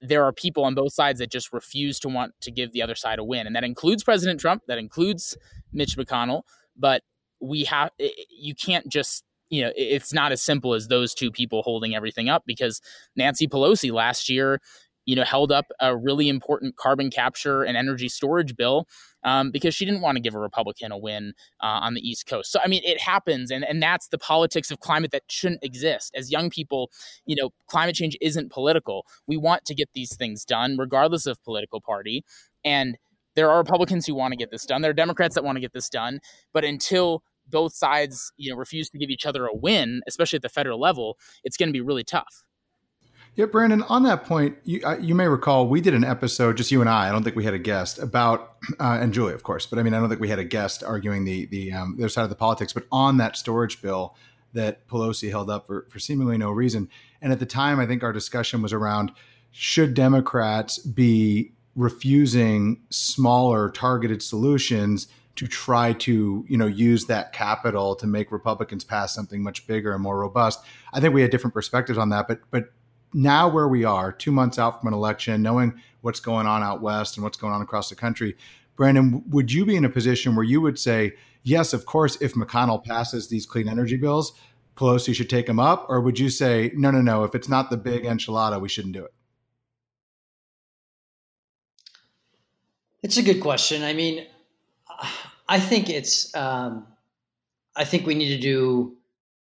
[0.00, 2.94] there are people on both sides that just refuse to want to give the other
[2.94, 3.46] side a win.
[3.46, 5.36] And that includes President Trump, that includes
[5.72, 6.42] Mitch McConnell.
[6.76, 7.02] But
[7.40, 7.90] we have,
[8.30, 12.28] you can't just, you know, it's not as simple as those two people holding everything
[12.28, 12.80] up because
[13.16, 14.60] Nancy Pelosi last year
[15.08, 18.86] you know, held up a really important carbon capture and energy storage bill
[19.24, 22.26] um, because she didn't want to give a Republican a win uh, on the East
[22.26, 22.52] Coast.
[22.52, 26.12] So, I mean, it happens, and, and that's the politics of climate that shouldn't exist.
[26.14, 26.90] As young people,
[27.24, 29.06] you know, climate change isn't political.
[29.26, 32.22] We want to get these things done, regardless of political party.
[32.62, 32.98] And
[33.34, 34.82] there are Republicans who want to get this done.
[34.82, 36.20] There are Democrats that want to get this done.
[36.52, 40.42] But until both sides, you know, refuse to give each other a win, especially at
[40.42, 42.44] the federal level, it's going to be really tough.
[43.38, 46.72] Yeah, Brandon, on that point, you, uh, you may recall we did an episode, just
[46.72, 49.44] you and I, I don't think we had a guest, about, uh, and Julie, of
[49.44, 51.94] course, but I mean, I don't think we had a guest arguing the, the, um,
[51.96, 54.16] the other side of the politics, but on that storage bill
[54.54, 56.88] that Pelosi held up for, for seemingly no reason.
[57.22, 59.12] And at the time, I think our discussion was around
[59.52, 67.94] should Democrats be refusing smaller targeted solutions to try to you know use that capital
[67.94, 70.58] to make Republicans pass something much bigger and more robust.
[70.92, 72.72] I think we had different perspectives on that, but but
[73.12, 76.82] now where we are, two months out from an election, knowing what's going on out
[76.82, 78.36] west and what's going on across the country,
[78.76, 82.34] Brandon, would you be in a position where you would say, yes, of course, if
[82.34, 84.32] McConnell passes these clean energy bills,
[84.76, 85.86] Pelosi should take them up?
[85.88, 88.94] Or would you say, no, no, no, if it's not the big enchilada, we shouldn't
[88.94, 89.12] do it?
[93.02, 93.82] It's a good question.
[93.82, 94.26] I mean,
[95.48, 96.86] I think it's, um,
[97.74, 98.97] I think we need to do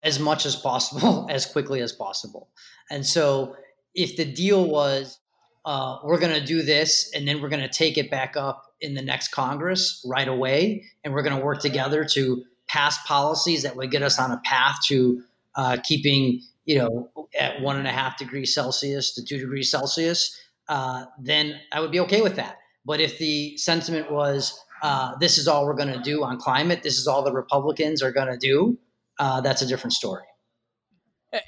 [0.03, 2.49] as much as possible as quickly as possible.
[2.89, 3.55] And so
[3.93, 5.19] if the deal was
[5.65, 8.73] uh, we're going to do this and then we're going to take it back up
[8.81, 13.63] in the next Congress right away, and we're going to work together to pass policies
[13.63, 15.21] that would get us on a path to
[15.55, 20.39] uh, keeping you know at one and a half degrees Celsius to two degrees Celsius,
[20.69, 22.57] uh, then I would be okay with that.
[22.85, 26.83] But if the sentiment was uh, this is all we're going to do on climate,
[26.83, 28.77] this is all the Republicans are going to do,
[29.19, 30.23] uh, that's a different story.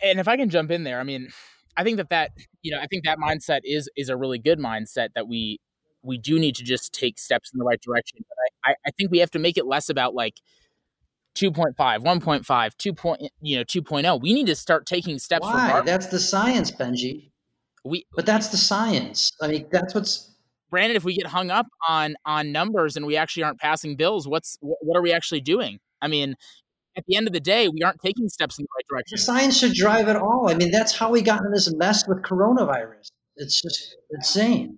[0.03, 1.29] And if I can jump in there, I mean,
[1.75, 2.31] I think that that
[2.61, 5.59] you know, I think that mindset is is a really good mindset that we
[6.03, 8.19] we do need to just take steps in the right direction.
[8.27, 10.41] But I, I think we have to make it less about like
[11.35, 12.93] 2.5, 1.5, 2.
[12.93, 14.21] Point, you know, 2.0.
[14.21, 15.43] We need to start taking steps.
[15.43, 15.67] Why?
[15.67, 15.85] Regardless.
[15.85, 17.31] That's the science, Benji.
[17.83, 19.31] We, but that's the science.
[19.41, 20.29] I mean, that's what's.
[20.69, 24.27] Brandon, if we get hung up on on numbers and we actually aren't passing bills,
[24.27, 25.79] what's what are we actually doing?
[26.01, 26.35] I mean,
[26.97, 29.15] at the end of the day, we aren't taking steps in the right direction.
[29.15, 30.49] The science should drive it all.
[30.49, 33.11] I mean, that's how we got in this mess with coronavirus.
[33.37, 34.77] It's just insane.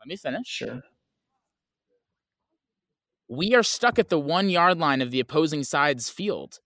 [0.00, 0.46] Let me finish.
[0.46, 0.80] Sure.
[3.28, 6.60] We are stuck at the one yard line of the opposing side's field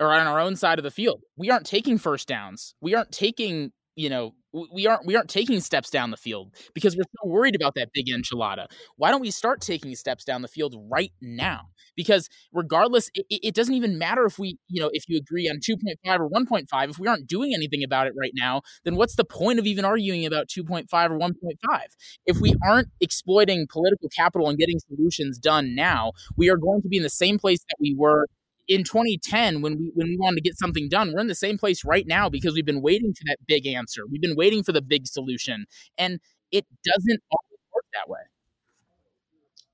[0.00, 1.22] or on our own side of the field.
[1.36, 2.74] We aren't taking first downs.
[2.80, 6.96] We aren't taking you know we aren't we aren't taking steps down the field because
[6.96, 8.66] we're so worried about that big enchilada.
[8.96, 11.68] Why don't we start taking steps down the field right now?
[11.96, 15.58] Because regardless, it, it doesn't even matter if we you know if you agree on
[15.62, 16.90] two point five or one point five.
[16.90, 19.84] If we aren't doing anything about it right now, then what's the point of even
[19.84, 21.88] arguing about two point five or one point five?
[22.26, 26.88] If we aren't exploiting political capital and getting solutions done now, we are going to
[26.88, 28.26] be in the same place that we were
[28.72, 31.58] in 2010 when we when we wanted to get something done we're in the same
[31.58, 34.02] place right now because we've been waiting for that big answer.
[34.10, 35.66] We've been waiting for the big solution
[35.98, 36.20] and
[36.50, 38.20] it doesn't always work that way.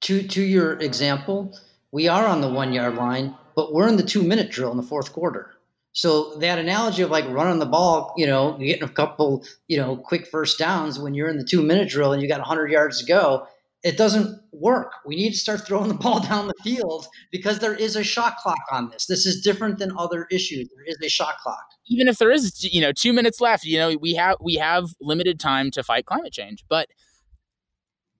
[0.02, 1.56] To to your example
[1.92, 4.76] we are on the one yard line but we're in the two minute drill in
[4.76, 5.54] the fourth quarter.
[5.92, 9.96] So that analogy of like running the ball, you know, getting a couple, you know,
[9.96, 13.00] quick first downs when you're in the two minute drill and you got 100 yards
[13.00, 13.48] to go,
[13.84, 14.92] it doesn't work.
[15.06, 18.36] We need to start throwing the ball down the field because there is a shot
[18.42, 19.06] clock on this.
[19.06, 20.68] This is different than other issues.
[20.74, 21.64] There is a shot clock.
[21.86, 24.86] Even if there is, you know, two minutes left, you know, we have we have
[25.00, 26.88] limited time to fight climate change, but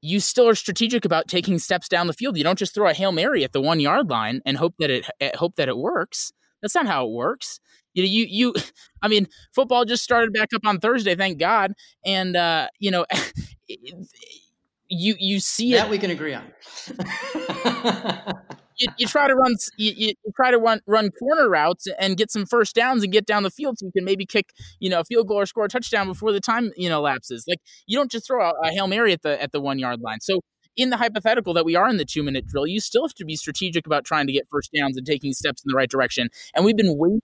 [0.00, 2.36] you still are strategic about taking steps down the field.
[2.36, 4.90] You don't just throw a hail mary at the one yard line and hope that
[4.90, 6.32] it eh, hope that it works.
[6.62, 7.58] That's not how it works.
[7.94, 8.54] You know, you you.
[9.02, 11.72] I mean, football just started back up on Thursday, thank God,
[12.04, 13.06] and uh, you know.
[14.88, 15.90] you you see that it.
[15.90, 16.44] we can agree on.
[18.78, 22.30] you, you, try to run you, you, try to run run corner routes and get
[22.30, 25.00] some first downs and get down the field so you can maybe kick you know
[25.00, 27.44] a field goal or score a touchdown before the time you know lapses.
[27.48, 30.00] Like you don't just throw a, a hail mary at the at the one yard
[30.00, 30.20] line.
[30.20, 30.40] So
[30.76, 33.24] in the hypothetical that we are in the two minute drill, you still have to
[33.24, 36.28] be strategic about trying to get first downs and taking steps in the right direction.
[36.54, 37.20] And we've been waiting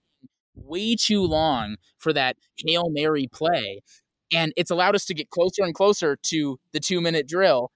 [0.56, 3.80] way too long for that hail mary play
[4.34, 7.70] and it's allowed us to get closer and closer to the two minute drill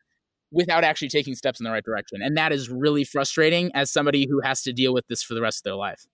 [0.51, 2.21] without actually taking steps in the right direction.
[2.23, 5.43] And that is really frustrating as somebody who has to deal with this for the
[5.43, 6.07] rest of their life.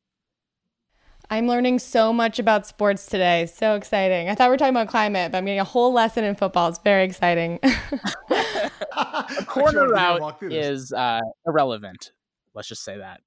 [1.30, 3.46] I'm learning so much about sports today.
[3.46, 4.28] So exciting.
[4.28, 6.68] I thought we were talking about climate, but I'm getting a whole lesson in football.
[6.68, 7.60] It's very exciting.
[8.32, 12.12] a corner route is uh, irrelevant.
[12.54, 13.20] Let's just say that.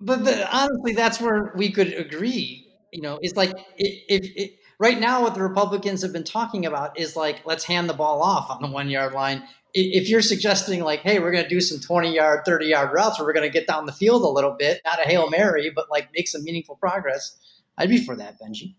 [0.00, 2.66] But, but honestly, that's where we could agree.
[2.92, 6.98] You know, it's like if, if right now what the Republicans have been talking about
[6.98, 9.42] is like let's hand the ball off on the one yard line.
[9.74, 13.18] If you're suggesting like, hey, we're going to do some 20 yard, 30 yard routes
[13.18, 15.70] where we're going to get down the field a little bit, not a hail mary,
[15.74, 17.36] but like make some meaningful progress,
[17.76, 18.74] I'd be for that, Benji.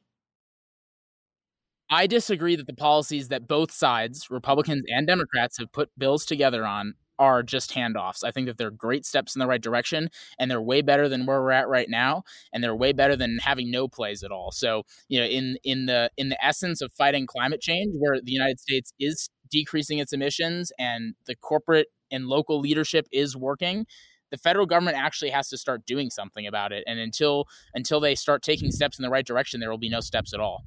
[1.91, 6.65] I disagree that the policies that both sides, Republicans and Democrats, have put bills together
[6.65, 8.23] on are just handoffs.
[8.23, 10.09] I think that they're great steps in the right direction
[10.39, 13.37] and they're way better than where we're at right now and they're way better than
[13.39, 14.51] having no plays at all.
[14.51, 18.31] So, you know, in in the in the essence of fighting climate change where the
[18.31, 23.85] United States is decreasing its emissions and the corporate and local leadership is working,
[24.31, 28.15] the federal government actually has to start doing something about it and until until they
[28.15, 30.63] start taking steps in the right direction there will be no steps at all.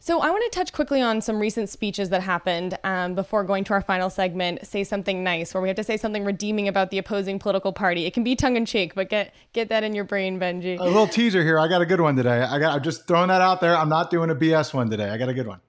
[0.00, 3.64] So, I want to touch quickly on some recent speeches that happened um, before going
[3.64, 4.66] to our final segment.
[4.66, 8.04] Say something nice, where we have to say something redeeming about the opposing political party.
[8.04, 10.78] It can be tongue in cheek, but get get that in your brain, Benji.
[10.78, 11.58] A little teaser here.
[11.58, 12.42] I got a good one today.
[12.42, 12.74] I got.
[12.74, 13.74] I'm just throwing that out there.
[13.76, 15.08] I'm not doing a BS one today.
[15.08, 15.60] I got a good one.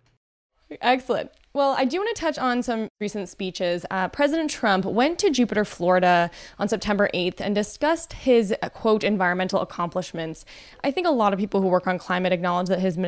[0.82, 1.32] Excellent.
[1.56, 3.86] Well, I do want to touch on some recent speeches.
[3.90, 6.30] Uh, President Trump went to Jupiter, Florida
[6.60, 10.44] on September 8th and discussed his, uh, quote, environmental accomplishments.
[10.84, 13.00] I think a lot of people who work on climate acknowledge that his,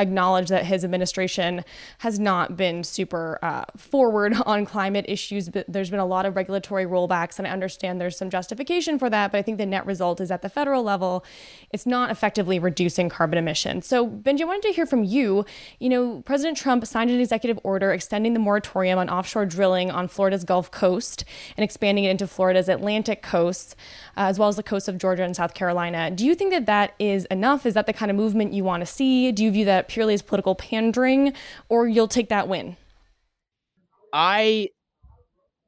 [0.00, 1.64] acknowledge that his administration
[1.98, 5.48] has not been super uh, forward on climate issues.
[5.48, 9.10] But there's been a lot of regulatory rollbacks, and I understand there's some justification for
[9.10, 9.30] that.
[9.30, 11.24] But I think the net result is at the federal level,
[11.70, 13.86] it's not effectively reducing carbon emissions.
[13.86, 15.44] So, Benji, I wanted to hear from you.
[15.78, 20.08] You know, President Trump signed an executive order extending the moratorium on offshore drilling on
[20.08, 21.24] Florida's Gulf Coast
[21.56, 23.76] and expanding it into Florida's Atlantic coast,
[24.16, 26.10] uh, as well as the coast of Georgia and South Carolina.
[26.10, 27.66] Do you think that that is enough?
[27.66, 29.32] Is that the kind of movement you want to see?
[29.32, 31.32] Do you view that purely as political pandering,
[31.68, 32.76] or you'll take that win?
[34.12, 34.68] I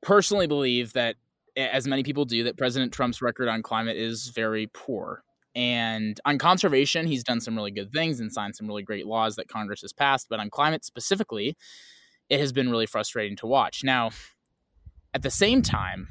[0.03, 1.17] personally believe that,
[1.57, 5.23] as many people do, that President Trump's record on climate is very poor.
[5.55, 9.37] And on conservation, he's done some really good things and signed some really great laws
[9.37, 10.27] that Congress has passed.
[10.29, 11.57] But on climate specifically,
[12.29, 13.85] it has been really frustrating to watch.
[13.85, 14.11] Now,
[15.13, 16.09] at the same time,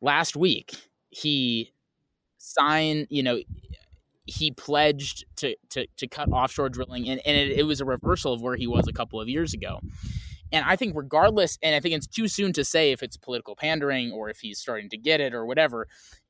[0.00, 0.74] last week
[1.10, 1.72] he
[2.38, 3.40] signed, you know,
[4.26, 8.32] he pledged to to, to cut offshore drilling, and, and it, it was a reversal
[8.32, 9.80] of where he was a couple of years ago.
[10.52, 13.54] And I think, regardless, and I think it's too soon to say if it's political
[13.54, 15.86] pandering or if he's starting to get it or whatever.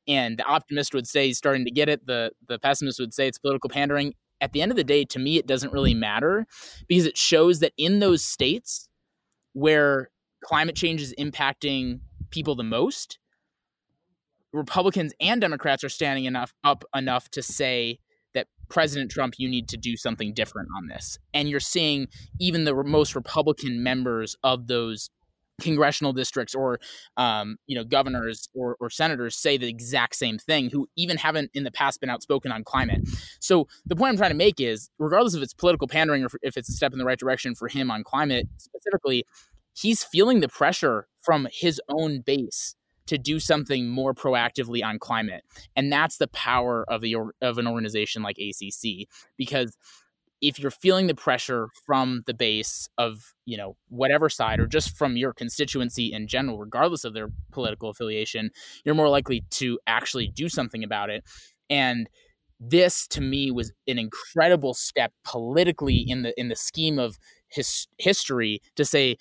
[0.07, 2.05] And the optimist would say he's starting to get it.
[2.05, 5.19] The the pessimist would say it's political pandering at the end of the day, to
[5.19, 6.45] me, it doesn't really matter
[6.87, 8.89] because it shows that in those states
[9.53, 10.09] where
[10.43, 13.19] climate change is impacting people the most,
[14.53, 17.99] Republicans and Democrats are standing enough up enough to say
[18.33, 21.19] that President Trump, you need to do something different on this.
[21.33, 22.07] And you're seeing
[22.39, 25.09] even the most Republican members of those
[25.59, 26.79] congressional districts or
[27.17, 31.51] um, you know governors or, or, senators say the exact same thing who even haven't
[31.53, 33.01] in the past been outspoken on climate.
[33.39, 36.57] So the point i'm trying to make is regardless if it's political pandering or if
[36.57, 39.25] it's a step in the right direction for him on climate specifically
[39.73, 42.75] he's feeling the pressure from his own base
[43.09, 45.43] to do something more proactively on climate.
[45.75, 49.75] And that's the power of the of an organization like acc because
[50.41, 54.97] if you're feeling the pressure from the base of you know whatever side or just
[54.97, 58.49] from your constituency in general regardless of their political affiliation
[58.85, 61.23] you're more likely to actually do something about it.
[61.69, 62.09] And
[62.59, 67.17] this to me was an incredible step politically in the in the scheme of
[67.47, 69.15] his history to say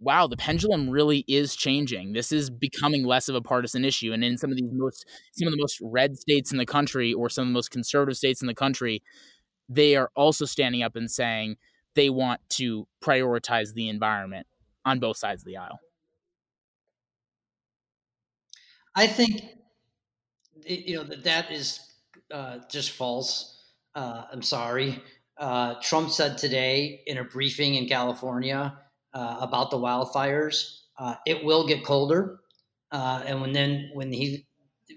[0.00, 2.12] wow the pendulum really is changing.
[2.12, 4.12] This is becoming less of a partisan issue.
[4.12, 7.12] And in some of these most some of the most red states in the country
[7.14, 9.02] or some of the most conservative states in the country
[9.68, 11.56] they are also standing up and saying
[11.94, 14.46] they want to prioritize the environment
[14.84, 15.80] on both sides of the aisle
[18.94, 19.42] i think
[20.66, 21.88] you know that that is
[22.30, 23.56] uh, just false.
[23.94, 25.02] Uh, I'm sorry.
[25.36, 28.76] Uh, Trump said today in a briefing in California
[29.14, 32.40] uh, about the wildfires, uh, it will get colder.
[32.90, 34.46] Uh, and when then when he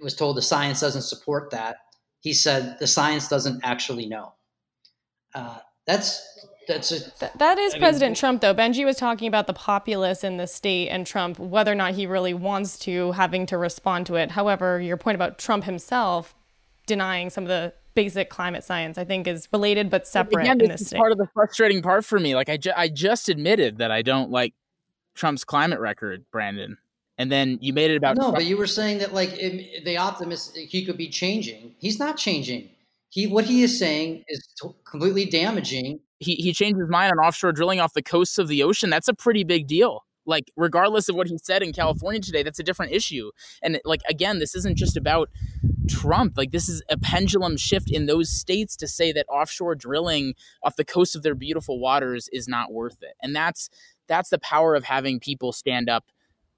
[0.01, 1.77] was told the science doesn't support that,
[2.19, 4.33] he said the science doesn't actually know.
[5.33, 8.53] Uh, that's that's a, Th- that is I President mean, Trump, though.
[8.53, 12.05] Benji was talking about the populace in the state and Trump, whether or not he
[12.05, 14.31] really wants to, having to respond to it.
[14.31, 16.35] However, your point about Trump himself
[16.85, 20.69] denying some of the basic climate science, I think, is related but separate Again, in
[20.69, 20.97] this, state.
[20.97, 24.01] Part of the frustrating part for me, like I, ju- I just admitted that I
[24.01, 24.53] don't like
[25.15, 26.77] Trump's climate record, Brandon,
[27.17, 28.35] and then you made it about no, Trump.
[28.35, 31.75] but you were saying that like the optimist he could be changing.
[31.79, 32.69] He's not changing.
[33.11, 35.99] He what he is saying is t- completely damaging.
[36.19, 38.89] He he changed his mind on offshore drilling off the coasts of the ocean.
[38.89, 42.59] That's a pretty big deal like regardless of what he said in California today that's
[42.59, 43.31] a different issue
[43.61, 45.29] and like again this isn't just about
[45.89, 50.33] Trump like this is a pendulum shift in those states to say that offshore drilling
[50.63, 53.69] off the coast of their beautiful waters is not worth it and that's
[54.07, 56.05] that's the power of having people stand up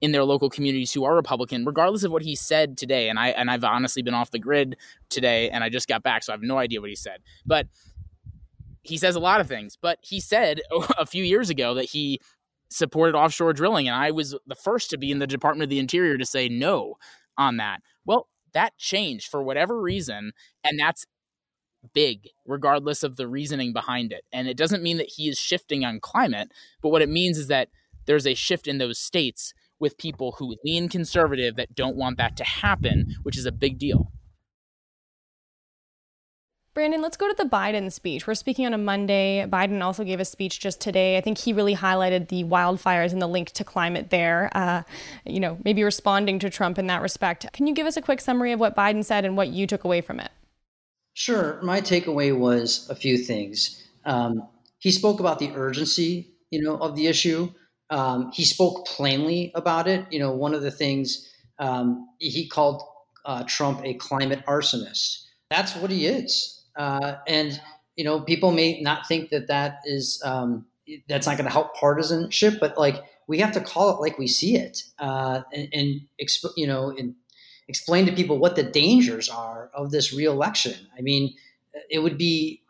[0.04, 3.08] in their local communities who are Republican, regardless of what he said today.
[3.08, 4.76] And I and I've honestly been off the grid
[5.08, 7.20] today, and I just got back, so I have no idea what he said.
[7.46, 7.68] But
[8.82, 9.78] he says a lot of things.
[9.80, 10.60] But he said
[10.98, 12.20] a few years ago that he
[12.68, 13.88] supported offshore drilling.
[13.88, 16.50] And I was the first to be in the Department of the Interior to say
[16.50, 16.96] no
[17.38, 17.80] on that.
[18.04, 20.32] Well, that changed for whatever reason.
[20.62, 21.06] And that's
[21.94, 24.24] big, regardless of the reasoning behind it.
[24.32, 26.52] And it doesn't mean that he is shifting on climate,
[26.82, 27.68] but what it means is that
[28.06, 32.36] there's a shift in those states with people who lean conservative that don't want that
[32.36, 34.12] to happen, which is a big deal.
[36.74, 38.26] Brandon, let's go to the Biden speech.
[38.26, 39.46] We're speaking on a Monday.
[39.48, 41.16] Biden also gave a speech just today.
[41.16, 44.82] I think he really highlighted the wildfires and the link to climate there, uh,
[45.24, 47.46] you know, maybe responding to Trump in that respect.
[47.52, 49.84] Can you give us a quick summary of what Biden said and what you took
[49.84, 50.32] away from it?
[51.12, 51.60] Sure.
[51.62, 53.80] My takeaway was a few things.
[54.04, 54.48] Um,
[54.78, 57.52] he spoke about the urgency, you know, of the issue.
[57.90, 60.06] Um, he spoke plainly about it.
[60.10, 62.82] You know, one of the things um, he called
[63.24, 65.24] uh, Trump a climate arsonist.
[65.50, 67.60] That's what he is uh, and
[67.96, 70.66] you know, people may not think that that is um,
[71.08, 72.96] that's not going to help partisanship, but like
[73.28, 76.90] we have to call it like we see it, uh, and, and exp- you know,
[76.90, 77.14] and
[77.68, 80.74] explain to people what the dangers are of this reelection.
[80.96, 81.34] I mean,
[81.88, 82.62] it would be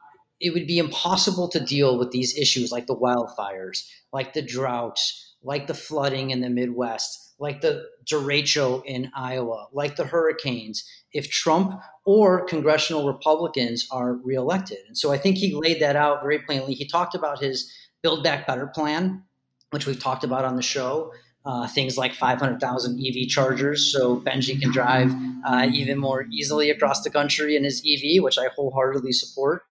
[0.44, 5.36] it would be impossible to deal with these issues like the wildfires, like the droughts,
[5.42, 10.84] like the flooding in the Midwest, like the derecho in Iowa, like the hurricanes,
[11.14, 14.80] if Trump or congressional Republicans are reelected.
[14.86, 16.74] And so I think he laid that out very plainly.
[16.74, 17.72] He talked about his
[18.02, 19.22] Build Back Better plan,
[19.70, 21.10] which we've talked about on the show.
[21.46, 25.14] Uh, things like 500,000 EV chargers, so Benji can drive
[25.46, 29.62] uh, even more easily across the country in his EV, which I wholeheartedly support.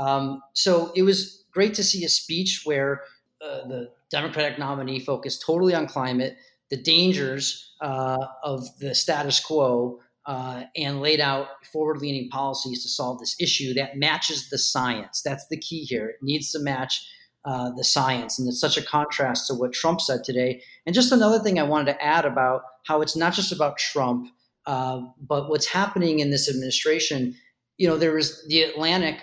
[0.00, 3.02] Um, so it was great to see a speech where
[3.44, 6.36] uh, the Democratic nominee focused totally on climate,
[6.70, 12.88] the dangers uh, of the status quo uh, and laid out forward leaning policies to
[12.88, 15.20] solve this issue that matches the science.
[15.22, 16.08] That's the key here.
[16.08, 17.06] It needs to match
[17.44, 18.38] uh, the science.
[18.38, 20.62] And it's such a contrast to what Trump said today.
[20.86, 24.28] And just another thing I wanted to add about how it's not just about Trump,
[24.66, 27.34] uh, but what's happening in this administration.
[27.76, 29.20] You know, there was the Atlantic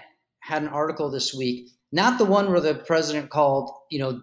[0.47, 4.21] had an article this week, not the one where the president called, you know,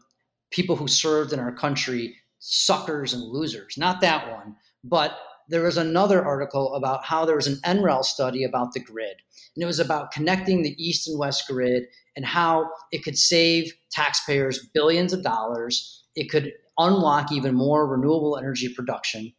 [0.50, 3.74] people who served in our country suckers and losers.
[3.76, 4.56] Not that one.
[4.82, 5.18] But
[5.50, 9.16] there was another article about how there was an NREL study about the grid.
[9.54, 11.84] And it was about connecting the East and West grid
[12.16, 16.04] and how it could save taxpayers billions of dollars.
[16.16, 19.30] It could unlock even more renewable energy production,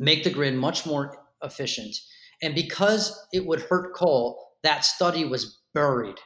[0.00, 1.94] make the grid much more efficient.
[2.42, 6.16] And because it would hurt coal, that study was buried.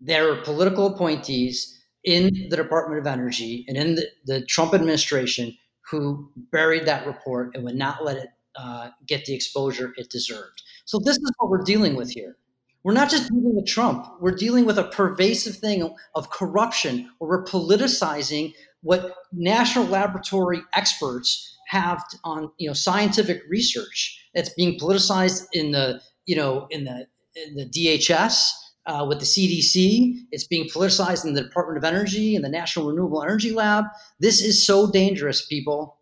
[0.00, 1.72] There are political appointees
[2.04, 5.56] in the Department of Energy and in the, the Trump administration
[5.90, 10.62] who buried that report and would not let it uh, get the exposure it deserved.
[10.84, 12.36] So this is what we're dealing with here.
[12.84, 14.06] We're not just dealing with Trump.
[14.20, 21.58] We're dealing with a pervasive thing of corruption, where we're politicizing what national laboratory experts
[21.68, 27.06] have on you know scientific research that's being politicized in the you know in the
[27.54, 28.50] the DHS,
[28.86, 30.26] uh, with the CDC.
[30.30, 33.84] It's being politicized in the Department of Energy and the National Renewable Energy Lab.
[34.20, 35.95] This is so dangerous, people.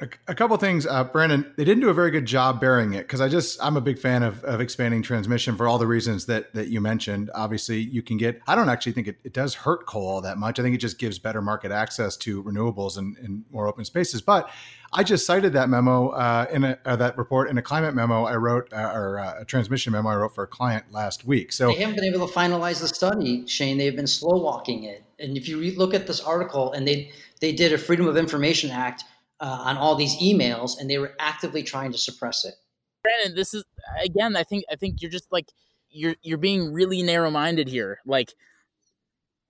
[0.00, 1.52] A, a couple things, uh, Brandon.
[1.56, 3.98] They didn't do a very good job burying it because I just I'm a big
[3.98, 7.30] fan of, of expanding transmission for all the reasons that that you mentioned.
[7.34, 8.40] Obviously, you can get.
[8.46, 10.60] I don't actually think it, it does hurt coal all that much.
[10.60, 14.20] I think it just gives better market access to renewables and, and more open spaces.
[14.20, 14.48] But
[14.92, 18.24] I just cited that memo uh, in a, uh, that report in a climate memo
[18.24, 21.52] I wrote uh, or uh, a transmission memo I wrote for a client last week.
[21.52, 23.76] So they haven't been able to finalize the study, Shane.
[23.76, 25.02] They've been slow walking it.
[25.18, 28.16] And if you re- look at this article, and they they did a Freedom of
[28.16, 29.02] Information Act
[29.40, 32.54] uh, on all these emails, and they were actively trying to suppress it.
[33.02, 33.64] Brandon, this is
[34.02, 34.36] again.
[34.36, 35.50] I think I think you're just like
[35.90, 38.00] you're you're being really narrow minded here.
[38.06, 38.34] Like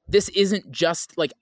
[0.06, 1.32] this isn't just like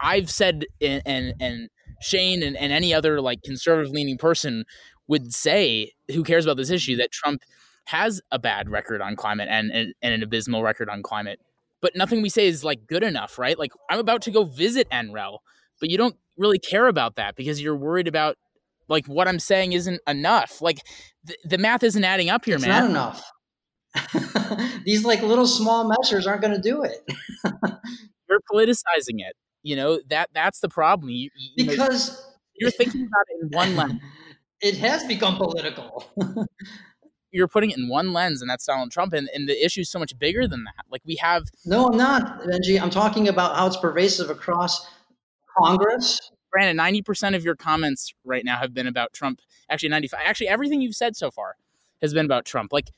[0.00, 1.68] I've said and and, and
[2.00, 4.64] Shane and, and any other like conservative leaning person
[5.06, 7.42] would say who cares about this issue that Trump
[7.86, 11.38] has a bad record on climate and, and, and an abysmal record on climate.
[11.82, 13.58] But nothing we say is like good enough, right?
[13.58, 15.38] Like I'm about to go visit NREL,
[15.80, 18.36] but you don't really care about that because you're worried about
[18.88, 20.60] like what I'm saying isn't enough.
[20.60, 20.78] Like
[21.26, 22.92] th- the math isn't adding up here, it's man.
[22.92, 23.22] Not
[23.94, 24.80] enough.
[24.84, 26.98] These like little small measures aren't going to do it.
[28.28, 29.36] you're politicizing it.
[29.62, 31.08] You know that that's the problem.
[31.10, 32.16] You, you because know,
[32.56, 34.02] you're thinking about it in one lens.
[34.60, 36.04] it has become political.
[37.30, 39.90] you're putting it in one lens, and that's Donald Trump, and, and the issue is
[39.90, 40.84] so much bigger than that.
[40.90, 41.44] Like we have.
[41.64, 42.80] No, I'm not, Benji.
[42.80, 44.86] I'm talking about how it's pervasive across
[45.56, 46.30] Congress.
[46.50, 49.40] Brandon, ninety percent of your comments right now have been about Trump.
[49.68, 50.20] Actually, ninety-five.
[50.24, 51.56] Actually, everything you've said so far
[52.00, 52.72] has been about Trump.
[52.72, 52.90] Like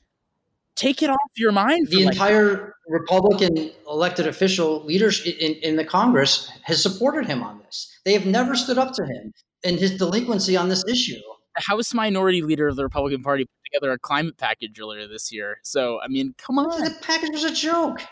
[0.74, 1.88] take it off your mind.
[1.88, 7.98] The entire Republican elected official leadership in, in the Congress has supported him on this.
[8.04, 9.32] They have never stood up to him
[9.64, 11.18] and his delinquency on this issue.
[11.56, 15.32] The House Minority Leader of the Republican Party put together a climate package earlier this
[15.32, 15.58] year.
[15.62, 16.68] So, I mean, come on.
[16.84, 18.02] The package was a joke.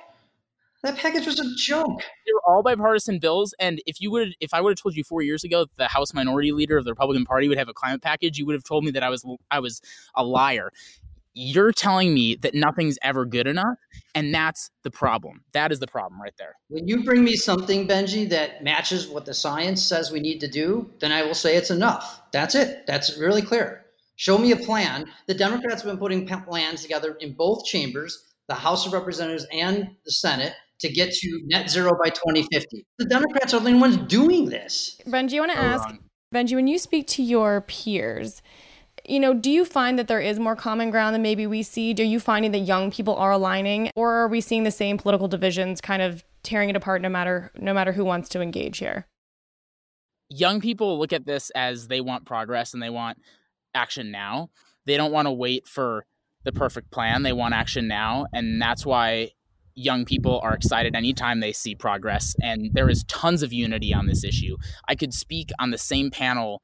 [0.84, 2.02] That package was a joke.
[2.26, 5.02] They were all bipartisan bills, and if you would, if I would have told you
[5.02, 7.72] four years ago that the House Minority Leader of the Republican Party would have a
[7.72, 9.80] climate package, you would have told me that I was I was
[10.14, 10.70] a liar.
[11.32, 13.78] You're telling me that nothing's ever good enough
[14.14, 15.40] and that's the problem.
[15.52, 16.54] That is the problem right there.
[16.68, 20.48] When you bring me something benji that matches what the science says we need to
[20.48, 22.22] do then i will say it's enough.
[22.30, 22.86] That's it.
[22.86, 23.86] That's really clear.
[24.14, 25.06] Show me a plan.
[25.26, 29.88] The democrats have been putting plans together in both chambers the house of representatives and
[30.04, 30.54] the senate
[30.84, 35.00] to get to net zero by 2050 the democrats are the only ones doing this
[35.06, 35.88] benji i want to ask
[36.34, 38.42] benji when you speak to your peers
[39.06, 41.92] you know, do you find that there is more common ground than maybe we see?
[41.92, 45.28] Do you finding that young people are aligning, or are we seeing the same political
[45.28, 49.06] divisions kind of tearing it apart no matter no matter who wants to engage here?
[50.30, 53.18] Young people look at this as they want progress and they want
[53.74, 54.50] action now.
[54.86, 56.06] They don't want to wait for
[56.44, 57.22] the perfect plan.
[57.22, 59.32] They want action now, and that's why
[59.74, 64.06] young people are excited anytime they see progress and there is tons of unity on
[64.06, 64.56] this issue.
[64.88, 66.62] I could speak on the same panel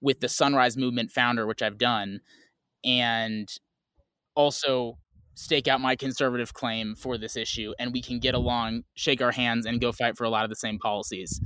[0.00, 2.20] with the Sunrise Movement founder, which I've done,
[2.84, 3.48] and
[4.34, 4.98] also
[5.34, 7.72] stake out my conservative claim for this issue.
[7.78, 10.50] And we can get along, shake our hands, and go fight for a lot of
[10.50, 11.40] the same policies.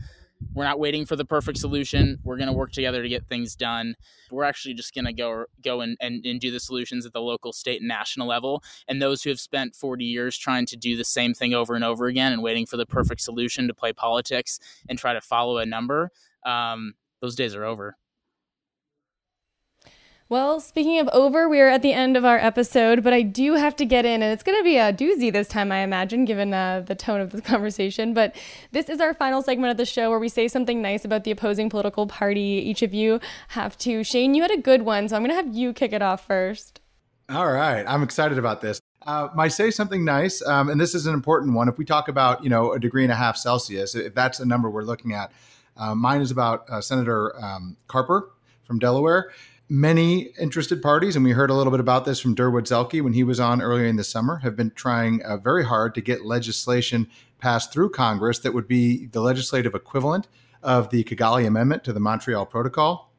[0.55, 2.19] We're not waiting for the perfect solution.
[2.23, 3.97] We're going to work together to get things done.
[4.31, 7.21] We're actually just going to go go and, and, and do the solutions at the
[7.21, 8.63] local, state, and national level.
[8.87, 11.85] And those who have spent 40 years trying to do the same thing over and
[11.85, 15.59] over again and waiting for the perfect solution to play politics and try to follow
[15.59, 16.11] a number,
[16.45, 17.97] um, those days are over.
[20.35, 23.55] Well, speaking of over, we are at the end of our episode, but I do
[23.55, 26.25] have to get in, and it's going to be a doozy this time, I imagine,
[26.25, 28.13] given uh, the tone of the conversation.
[28.13, 28.35] But
[28.73, 31.31] this is our final segment of the show where we say something nice about the
[31.31, 32.41] opposing political party.
[32.41, 33.21] Each of you
[33.51, 34.03] have to.
[34.03, 36.27] Shane, you had a good one, so I'm going to have you kick it off
[36.27, 36.81] first.
[37.29, 37.85] All right.
[37.87, 38.81] I'm excited about this.
[39.07, 41.69] Uh, my say something nice, um, and this is an important one.
[41.69, 44.45] If we talk about, you know, a degree and a half Celsius, if that's a
[44.45, 45.31] number we're looking at,
[45.77, 48.33] uh, mine is about uh, Senator um, Carper
[48.67, 49.31] from Delaware
[49.69, 53.15] many interested parties, and we heard a little bit about this from Durwood Zaelke when
[53.15, 56.25] he was on earlier in the summer, have been trying uh, very hard to get
[56.25, 57.09] legislation
[57.39, 60.29] passed through Congress that would be the legislative equivalent
[60.63, 63.13] of the Kigali Amendment to the Montreal Protocol.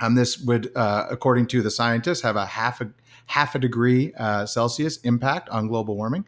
[0.00, 2.90] And this would, uh, according to the scientists, have a half a
[3.26, 6.24] half a degree uh, Celsius impact on global warming.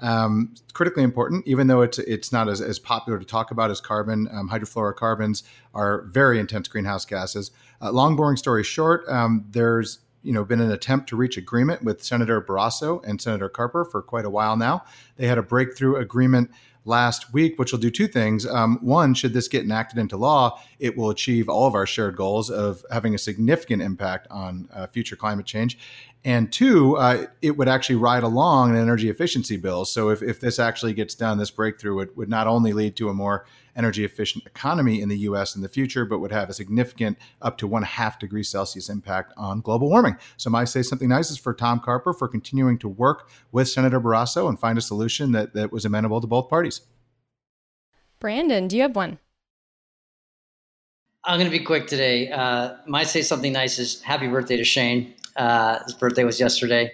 [0.00, 3.80] Um, critically important, even though it's it's not as, as popular to talk about as
[3.80, 4.28] carbon.
[4.32, 5.44] Um, hydrofluorocarbons
[5.74, 7.52] are very intense greenhouse gases.
[7.82, 11.82] Uh, long, boring story short, um, there's you know been an attempt to reach agreement
[11.82, 14.84] with Senator Barrasso and Senator Carper for quite a while now.
[15.16, 16.50] They had a breakthrough agreement
[16.84, 18.46] last week, which will do two things.
[18.46, 22.16] Um, one, should this get enacted into law, it will achieve all of our shared
[22.16, 25.78] goals of having a significant impact on uh, future climate change.
[26.24, 29.84] And two, uh, it would actually ride along an energy efficiency bill.
[29.84, 33.08] So if, if this actually gets done, this breakthrough would, would not only lead to
[33.08, 33.44] a more
[33.76, 37.58] energy efficient economy in the US in the future, but would have a significant up
[37.58, 40.16] to one half degree Celsius impact on global warming.
[40.36, 44.00] So my say something nice is for Tom Carper for continuing to work with Senator
[44.00, 46.82] Barrasso and find a solution that, that was amenable to both parties.
[48.20, 49.18] Brandon, do you have one?
[51.24, 52.30] I'm going to be quick today.
[52.30, 55.14] Uh, my say something nice is happy birthday to Shane.
[55.36, 56.90] Uh, his birthday was yesterday.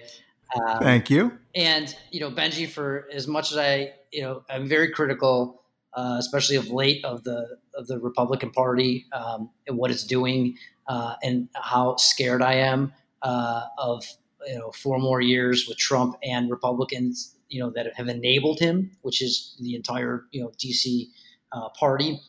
[0.55, 1.37] Um, Thank you.
[1.55, 5.63] And you know, Benji, for as much as I, you know, I'm very critical,
[5.93, 10.57] uh, especially of late, of the of the Republican Party um, and what it's doing,
[10.87, 14.05] uh, and how scared I am uh, of
[14.47, 18.91] you know four more years with Trump and Republicans, you know, that have enabled him,
[19.01, 21.07] which is the entire you know DC
[21.51, 22.19] uh, party.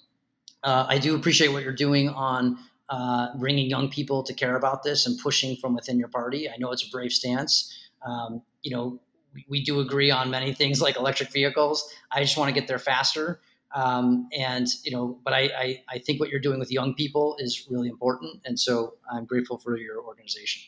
[0.63, 2.59] Uh, I do appreciate what you're doing on
[2.91, 6.51] uh, bringing young people to care about this and pushing from within your party.
[6.51, 7.73] I know it's a brave stance.
[8.05, 9.01] Um, you know,
[9.33, 11.89] we, we, do agree on many things like electric vehicles.
[12.11, 13.41] I just want to get there faster.
[13.75, 17.37] Um, and you know, but I, I, I think what you're doing with young people
[17.39, 20.62] is really important, and so I'm grateful for your organization.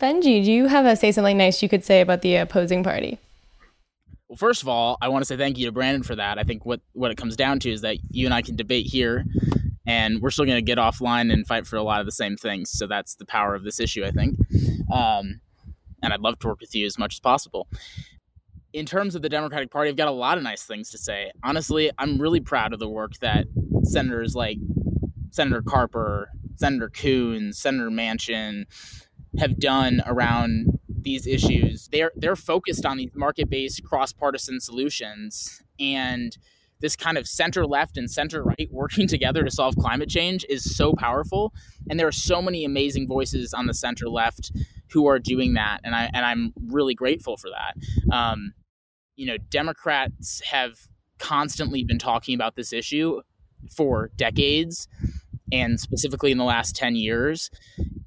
[0.00, 3.18] Benji, do you have a say something nice you could say about the opposing party?
[4.28, 6.38] Well, first of all, I want to say thank you to Brandon for that.
[6.38, 8.86] I think what what it comes down to is that you and I can debate
[8.86, 9.26] here
[9.86, 12.36] and we're still going to get offline and fight for a lot of the same
[12.36, 12.70] things.
[12.70, 14.38] So that's the power of this issue, I think.
[14.92, 15.40] Um,
[16.02, 17.66] and I'd love to work with you as much as possible.
[18.72, 21.32] In terms of the Democratic Party, I've got a lot of nice things to say.
[21.42, 23.46] Honestly, I'm really proud of the work that
[23.82, 24.58] senators like
[25.30, 28.64] Senator Carper, Senator Coons, Senator Manchin
[29.38, 31.88] have done around these issues.
[31.90, 36.36] They're they're focused on these market-based cross-partisan solutions and
[36.80, 40.76] this kind of center left and center right working together to solve climate change is
[40.76, 41.52] so powerful
[41.88, 44.50] and there are so many amazing voices on the center left
[44.90, 48.52] who are doing that and i and i'm really grateful for that um,
[49.20, 53.20] you know democrats have constantly been talking about this issue
[53.76, 54.88] for decades
[55.52, 57.50] and specifically in the last 10 years.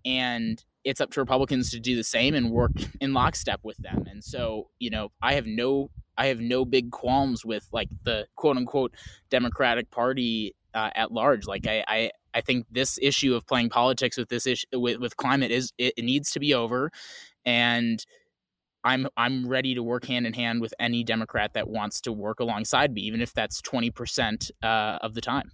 [0.04, 4.06] And it's up to republicans to do the same and work in lockstep with them.
[4.10, 8.28] And so you know i have no I have no big qualms with like the
[8.36, 8.94] quote unquote
[9.30, 11.48] Democratic Party uh, at large.
[11.48, 15.18] Like I, I, I think this issue of playing politics with this issue with, with
[15.18, 16.92] climate is it, it needs to be over,
[17.46, 18.04] and
[18.84, 22.40] I'm I'm ready to work hand in hand with any Democrat that wants to work
[22.40, 25.52] alongside me, even if that's twenty percent uh, of the time.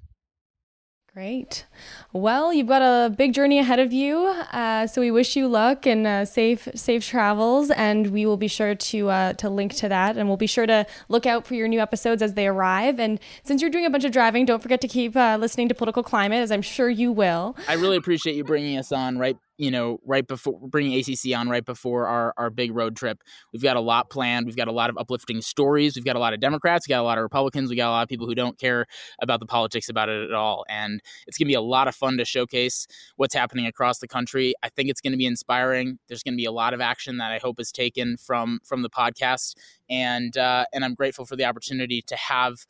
[1.11, 1.65] Great.
[2.13, 5.87] Well, you've got a big journey ahead of you, uh, so we wish you luck
[5.87, 7.71] and uh, safe safe travels.
[7.71, 10.67] And we will be sure to uh, to link to that, and we'll be sure
[10.67, 12.99] to look out for your new episodes as they arrive.
[12.99, 15.75] And since you're doing a bunch of driving, don't forget to keep uh, listening to
[15.75, 17.57] Political Climate, as I'm sure you will.
[17.67, 21.49] I really appreciate you bringing us on right you know, right before bringing ACC on
[21.49, 23.21] right before our, our big road trip.
[23.51, 24.45] We've got a lot planned.
[24.45, 25.97] We've got a lot of uplifting stories.
[25.97, 26.87] We've got a lot of Democrats.
[26.87, 27.69] We got a lot of Republicans.
[27.69, 28.85] We got a lot of people who don't care
[29.21, 30.63] about the politics about it at all.
[30.69, 32.87] And it's going to be a lot of fun to showcase
[33.17, 34.53] what's happening across the country.
[34.63, 35.99] I think it's going to be inspiring.
[36.07, 38.81] There's going to be a lot of action that I hope is taken from from
[38.81, 39.55] the podcast.
[39.89, 42.65] And uh, and I'm grateful for the opportunity to have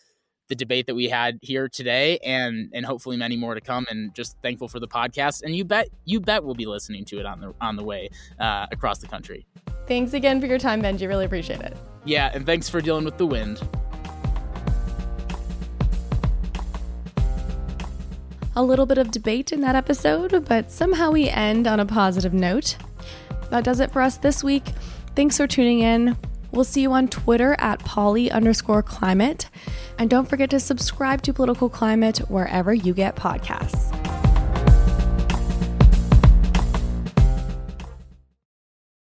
[0.50, 4.14] the debate that we had here today and and hopefully many more to come and
[4.14, 5.44] just thankful for the podcast.
[5.44, 8.10] And you bet you bet we'll be listening to it on the on the way
[8.40, 9.46] uh, across the country.
[9.88, 11.08] Thanks again for your time benji.
[11.08, 11.78] Really appreciate it.
[12.04, 13.62] Yeah and thanks for dealing with the wind.
[18.56, 22.34] A little bit of debate in that episode but somehow we end on a positive
[22.34, 22.76] note.
[23.52, 24.74] That does it for us this week.
[25.16, 26.18] Thanks for tuning in
[26.52, 29.50] We'll see you on Twitter at Poli underscore climate.
[29.98, 34.19] And don't forget to subscribe to Political Climate wherever you get podcasts.